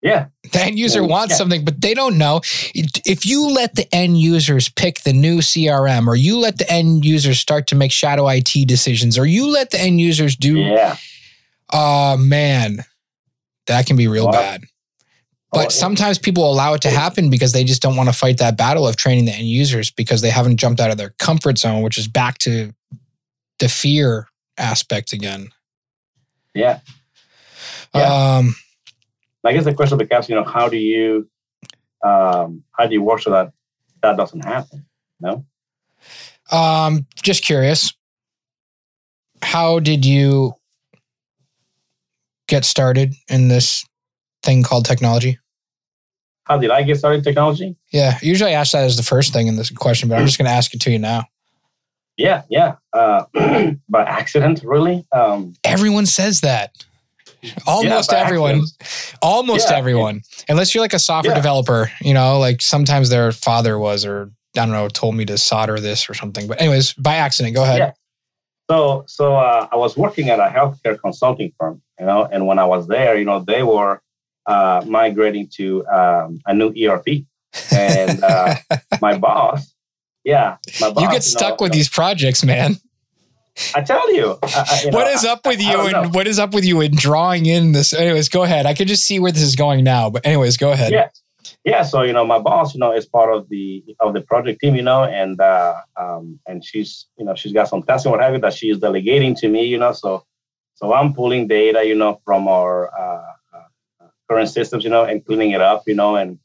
[0.03, 0.27] Yeah.
[0.53, 1.09] The end user yeah.
[1.09, 2.41] wants something, but they don't know.
[2.75, 7.05] If you let the end users pick the new CRM, or you let the end
[7.05, 10.97] users start to make shadow IT decisions, or you let the end users do, yeah.
[11.73, 12.85] uh, man,
[13.67, 14.65] that can be real bad.
[15.53, 18.57] But sometimes people allow it to happen because they just don't want to fight that
[18.57, 21.83] battle of training the end users because they haven't jumped out of their comfort zone,
[21.83, 22.75] which is back to
[23.59, 24.29] the fear
[24.59, 25.49] aspect again.
[26.55, 26.81] Yeah.
[27.95, 28.37] yeah.
[28.37, 28.55] Um,
[29.45, 31.29] I guess the question becomes, you know, how do you
[32.05, 33.53] um, how do you work so that
[34.03, 34.87] that doesn't happen?
[35.21, 35.45] No.
[36.51, 37.95] Um, just curious.
[39.43, 40.55] How did you
[42.49, 43.85] get started in this
[44.47, 45.39] thing called technology?
[46.45, 47.77] How did I get started in technology?
[47.93, 50.39] Yeah, usually I ask that as the first thing in this question, but I'm just
[50.39, 51.25] going to ask it to you now.
[52.17, 52.77] Yeah, yeah.
[52.93, 53.25] Uh,
[53.89, 55.05] by accident, really.
[55.13, 56.73] Um, Everyone says that.
[57.67, 58.61] Almost yeah, everyone.
[58.61, 59.19] Accident.
[59.23, 60.23] Almost yeah, everyone.
[60.49, 61.39] Unless you're like a software yeah.
[61.39, 65.37] developer, you know, like sometimes their father was, or I don't know, told me to
[65.37, 66.47] solder this or something.
[66.47, 67.79] But anyways, by accident, go ahead.
[67.79, 67.93] Yeah.
[68.71, 72.59] So, so uh, I was working at a healthcare consulting firm, you know, and when
[72.59, 74.01] I was there, you know, they were
[74.47, 77.25] uh, migrating to um, a new ERP.
[77.73, 78.55] And uh,
[79.01, 79.75] my boss,
[80.25, 82.77] yeah, my boss, you get stuck with these projects, man.
[83.75, 86.53] I tell you, I, you What know, is up with you and what is up
[86.53, 87.95] with you in drawing in this?
[87.95, 88.67] Anyways, go ahead.
[88.67, 90.11] I can just see where this is going now.
[90.11, 90.93] But anyways, go ahead.
[90.93, 91.09] Yeah,
[91.65, 91.83] yeah.
[91.83, 94.77] So you know, my boss, you know, is part of the of the project team,
[94.77, 98.21] you know, and uh, um, and she's you know she's got some tasks and what
[98.21, 99.93] have you that she's delegating to me, you know.
[99.93, 100.25] So
[100.75, 103.33] so I'm pulling data, you know, from our uh,
[104.29, 106.39] current systems, you know, and cleaning it up, you know, and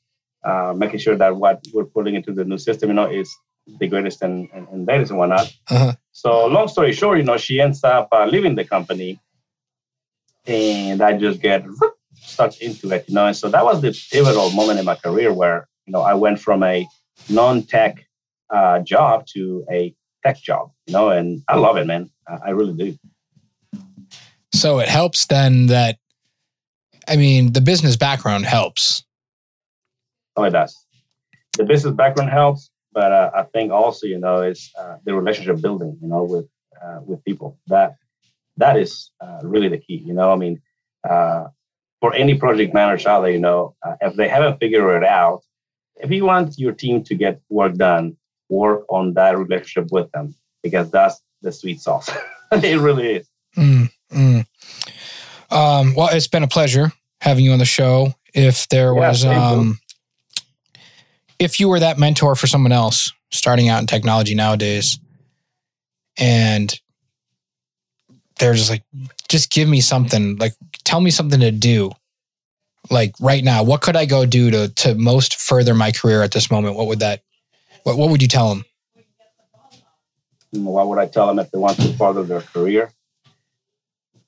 [0.44, 3.34] uh, making sure that what we're putting into the new system, you know, is
[3.80, 5.54] the greatest and and, and latest and whatnot.
[5.70, 5.94] Uh-huh.
[6.12, 9.20] So long story short, you know, she ends up uh, leaving the company,
[10.46, 11.66] and I just get
[12.16, 13.28] stuck into it, you know.
[13.28, 16.40] And so that was the pivotal moment in my career where you know I went
[16.40, 16.88] from a
[17.30, 18.06] non-tech
[18.50, 22.10] uh, job to a tech job, you know, and I love it, man.
[22.28, 22.98] I, I really do.
[24.54, 25.98] So it helps then that,
[27.12, 29.04] I mean, the business background helps.
[30.38, 30.78] Oh, it does.
[31.58, 35.60] The business background helps, but uh, I think also, you know, it's uh, the relationship
[35.62, 36.48] building, you know, with
[36.82, 37.60] uh, with people.
[37.68, 37.96] That
[38.56, 40.02] that is uh, really the key.
[40.06, 40.62] You know, I mean,
[41.04, 41.48] uh,
[42.00, 45.42] for any project manager out there, you know, uh, if they haven't figured it out,
[45.98, 48.16] if you want your team to get work done,
[48.48, 50.34] work on that relationship with them
[50.64, 52.10] because that's the sweet sauce.
[52.54, 53.30] it really is.
[53.58, 54.46] Mm, mm.
[55.52, 58.16] Um, well, it's been a pleasure having you on the show.
[58.36, 59.80] If there Yeah, was, um,
[61.40, 65.00] if you were that mentor for someone else starting out in technology nowadays,
[66.18, 66.80] and
[68.40, 68.84] they're just like,
[69.30, 70.54] just give me something, like,
[70.86, 71.92] tell me something to do,
[72.92, 73.64] like right now.
[73.64, 76.76] What could I go do to to most further my career at this moment?
[76.78, 77.24] What would that?
[77.84, 78.66] What What would you tell them?
[80.54, 82.92] What would I tell them if they want to further their career?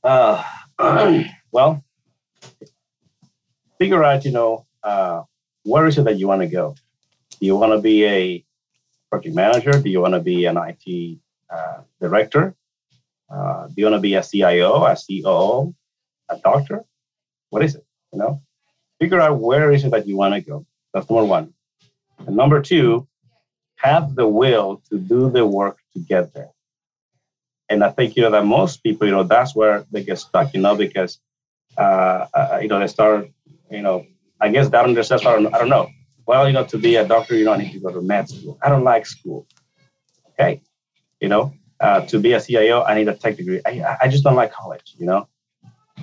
[0.03, 0.43] Uh,
[1.51, 1.83] well,
[3.83, 5.23] figure out, you know, uh,
[5.63, 6.73] where is it that you want to go?
[7.37, 8.45] Do you want to be a
[9.09, 9.73] project manager?
[9.73, 11.19] Do you want to be an IT
[11.49, 12.55] uh, director?
[13.29, 15.75] Uh, do you want to be a CIO, a COO,
[16.29, 16.85] a doctor?
[17.49, 17.85] What is it?
[18.13, 18.41] You know,
[19.01, 20.65] figure out where is it that you want to go.
[20.93, 21.53] That's number one.
[22.25, 23.05] And number two,
[23.75, 26.51] have the will to do the work to get there.
[27.67, 30.53] And I think, you know, that most people, you know, that's where they get stuck,
[30.53, 31.19] you know, because,
[31.77, 33.27] uh, uh, you know, they start,
[33.69, 34.05] you know,
[34.39, 35.25] I guess doubting themselves.
[35.25, 35.89] I don't, I don't know.
[36.25, 38.57] Well, you know, to be a doctor, you don't need to go to med school.
[38.61, 39.47] I don't like school.
[40.31, 40.61] Okay.
[41.19, 43.61] You know, uh, to be a CIO, I need a tech degree.
[43.65, 45.27] I, I just don't like college, you know?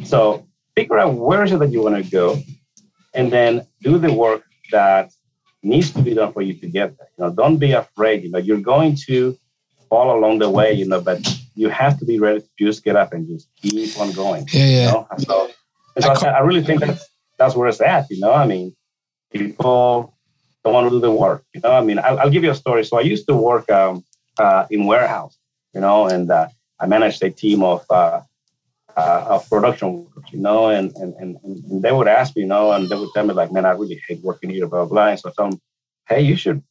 [0.04, 0.46] So
[0.76, 2.38] figure out where is it that you want to go
[3.14, 5.10] and then do the work that
[5.62, 7.08] needs to be done for you to get there.
[7.18, 8.22] You know, don't be afraid.
[8.22, 9.36] You know, you're going to
[9.88, 11.20] fall along the way, you know, but
[11.54, 14.46] you have to be ready to just get up and just keep on going.
[14.52, 14.90] Yeah, You yeah.
[14.92, 15.08] know?
[15.18, 15.50] So,
[15.98, 17.09] so I I, I really think that's
[17.40, 18.04] that's where it's at.
[18.10, 18.76] You know, I mean,
[19.32, 20.14] people
[20.62, 21.42] don't want to do the work.
[21.54, 22.84] You know, I mean, I'll, I'll give you a story.
[22.84, 24.04] So I used to work um,
[24.38, 25.38] uh, in warehouse,
[25.74, 28.20] you know, and uh, I managed a team of uh,
[28.94, 32.48] uh, of production workers, you know, and, and and and they would ask me, you
[32.48, 34.92] know, and they would tell me like, man, I really hate working here, blah blah.
[34.92, 35.08] blah.
[35.08, 35.60] And so I tell them,
[36.08, 36.62] hey, you should,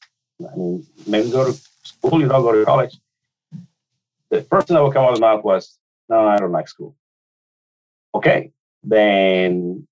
[0.52, 1.54] I mean, maybe go to
[1.84, 2.22] school.
[2.22, 2.96] You don't go to college.
[4.30, 6.68] The first thing that would come out of the mouth was, no, I don't like
[6.68, 6.96] school.
[8.14, 8.52] Okay,
[8.84, 9.88] then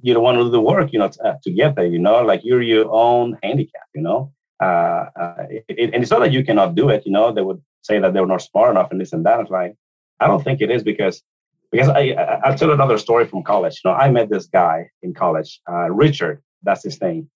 [0.00, 1.86] you don't want to do the work, you know, to, uh, to get there.
[1.86, 3.86] You know, like you're your own handicap.
[3.94, 4.32] You know,
[4.62, 7.02] uh, uh, it, it- and it's not that you cannot do it.
[7.06, 9.40] You know, they would say that they were not smart enough and this and that.
[9.40, 9.74] It's like
[10.20, 11.22] I don't think it is because
[11.70, 13.80] because I, I I'll tell another story from college.
[13.84, 16.42] You know, I met this guy in college, uh, Richard.
[16.62, 17.28] That's his name.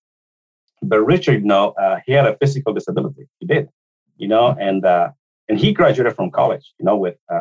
[0.81, 3.27] But Richard, you know, uh, he had a physical disability.
[3.39, 3.67] He did,
[4.17, 5.09] you know, and uh,
[5.49, 7.35] and he graduated from college, you know, with a,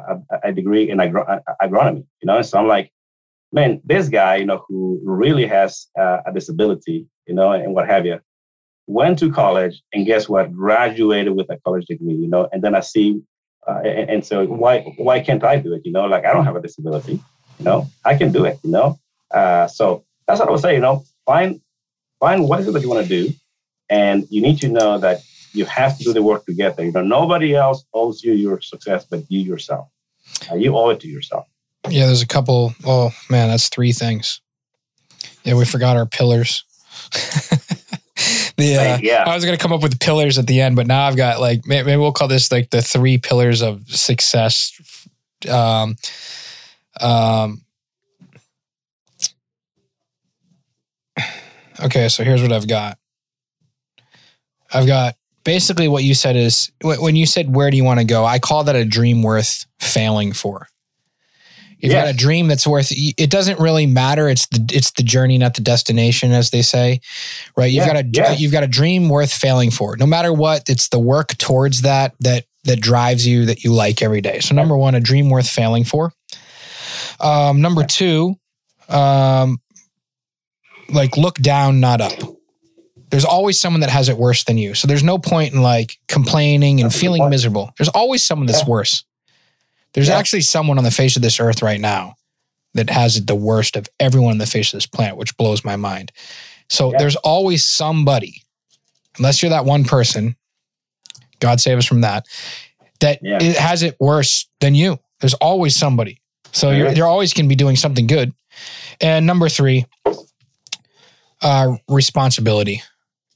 [0.44, 2.04] a- degree in agro- agronomy.
[2.22, 2.90] You know, so I'm like,
[3.56, 7.88] man, this guy, you know, who really has uh, a disability, you know, and what
[7.88, 8.20] have you,
[8.86, 10.52] went to college and guess what?
[10.52, 13.22] Graduated with a college degree, you know, and then I see,
[13.66, 15.82] uh, and, and so why why can't I do it?
[15.86, 17.14] You know, like I don't have a disability,
[17.58, 18.88] you know, I can do it, you know.
[19.38, 21.60] Uh, so that's what I would say, you know, find
[22.20, 23.32] find what is it that you want to do,
[23.88, 25.18] and you need to know that
[25.52, 26.86] you have to do the work to get there.
[26.86, 29.88] You know, nobody else owes you your success but you yourself.
[30.50, 31.46] Uh, you owe it to yourself.
[31.88, 32.74] Yeah, there's a couple.
[32.84, 34.40] Oh man, that's three things.
[35.44, 36.64] Yeah, we forgot our pillars.
[38.56, 39.24] the uh, yeah.
[39.26, 41.66] I was gonna come up with pillars at the end, but now I've got like
[41.66, 44.72] maybe we'll call this like the three pillars of success.
[45.48, 45.96] Um,
[47.00, 47.62] um.
[51.78, 52.98] Okay, so here's what I've got.
[54.72, 55.14] I've got
[55.44, 58.24] basically what you said is when you said where do you want to go.
[58.24, 60.68] I call that a dream worth failing for
[61.86, 62.04] You've Yes.
[62.06, 62.88] got a dream that's worth.
[62.90, 64.28] It doesn't really matter.
[64.28, 67.00] It's the it's the journey, not the destination, as they say,
[67.56, 67.66] right?
[67.70, 68.32] You've Yeah, got a yeah.
[68.32, 69.96] you've got a dream worth failing for.
[69.96, 74.02] No matter what, it's the work towards that that that drives you that you like
[74.02, 74.40] every day.
[74.40, 76.12] So number one, a dream worth failing for.
[77.20, 78.34] Um, number two,
[78.88, 79.60] um,
[80.88, 82.18] like look down, not up.
[83.10, 84.74] There's always someone that has it worse than you.
[84.74, 87.70] So there's no point in like complaining and That's a good feeling miserable.
[87.78, 89.04] There's always someone that's worse.
[89.96, 90.18] There's Yeah.
[90.18, 92.16] actually someone on the face of this earth right now
[92.74, 95.64] that has it the worst of everyone on the face of this planet, which blows
[95.64, 96.12] my mind.
[96.68, 96.98] So Yeah.
[96.98, 98.42] there's always somebody,
[99.16, 100.36] unless you're that one person,
[101.40, 102.26] God save us from that,
[103.00, 103.38] that Yeah.
[103.42, 104.98] it has it worse than you.
[105.20, 106.20] There's always somebody.
[106.52, 108.34] So you're, you're always going to be doing something good.
[109.00, 109.86] And number three,
[111.42, 112.82] uh, responsibility.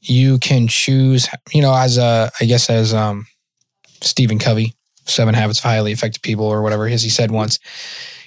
[0.02, 3.26] You can choose, you know, as a, I guess, as um,
[4.02, 4.74] Stephen Covey,
[5.10, 7.58] Seven Habits of Highly Effective People, or whatever is he said once,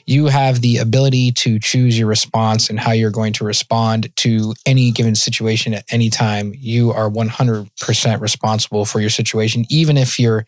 [0.06, 4.54] you have the ability to choose your response and how you're going to respond to
[4.66, 6.54] any given situation at any time.
[6.58, 10.46] You are 100% responsible for your situation, even if you're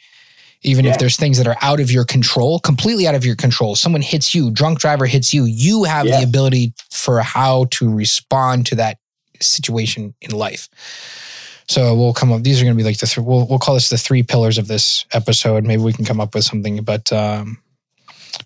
[0.61, 0.91] even Yeah.
[0.93, 3.75] if there's things that are out of your control, completely out of your control.
[3.75, 6.17] Someone hits you, drunk driver hits you, you have Yeah.
[6.17, 8.97] the ability for how to respond to that
[9.39, 10.67] situation in life.
[11.67, 12.43] So we'll come up.
[12.43, 14.57] These are going to be like the th- we'll we'll call this the three pillars
[14.57, 15.63] of this episode.
[15.63, 16.83] Maybe we can come up with something.
[16.83, 17.57] But um,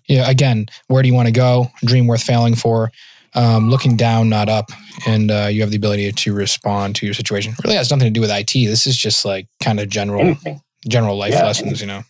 [0.06, 1.70] yeah, again, where do you want to go?
[1.84, 2.90] Dream worth failing for.
[3.34, 4.70] Um, looking down, not up,
[5.06, 7.54] and uh, you have the ability to respond to your situation.
[7.64, 8.52] Really has nothing to do with IT.
[8.52, 10.60] This is just like kind of general Anything.
[10.88, 11.44] general life Yeah.
[11.44, 12.02] lessons, you know.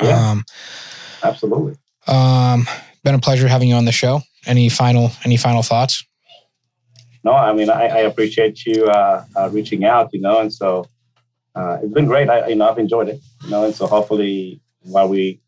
[0.00, 0.30] Yeah.
[0.30, 0.44] Um,
[1.24, 1.74] Absolutely.
[2.06, 2.68] um,
[3.02, 4.20] been a pleasure having you on the show.
[4.46, 6.04] Any final any final thoughts?
[7.28, 10.86] No, I mean, I, I appreciate you uh, uh, reaching out, you know, and so
[11.54, 12.30] uh, it's been great.
[12.30, 15.38] I, you know, I've enjoyed it, you know, and so hopefully while we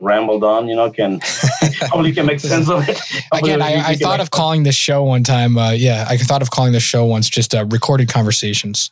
[0.00, 1.20] rambled on, you know, can
[1.82, 2.98] hopefully can make sense of it.
[3.30, 5.56] Hopefully Again, I, I thought of calling this show one time.
[5.56, 8.90] Uh, yeah, I thought of calling this show once just uh, recorded conversations,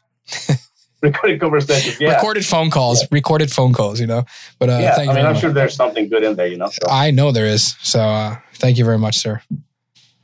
[1.03, 2.01] recorded conversations.
[2.01, 3.99] Yeah, recorded phone calls, recorded phone calls.
[3.99, 4.24] You know,
[4.61, 4.94] but uh, yeah.
[4.94, 5.40] thank you I mean, I'm much.
[5.40, 6.68] sure there's something good in there, you know.
[6.68, 7.74] So, I know there is.
[7.82, 9.42] So uh, thank you very much, sir.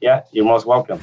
[0.03, 1.01] Yeah, you're most welcome.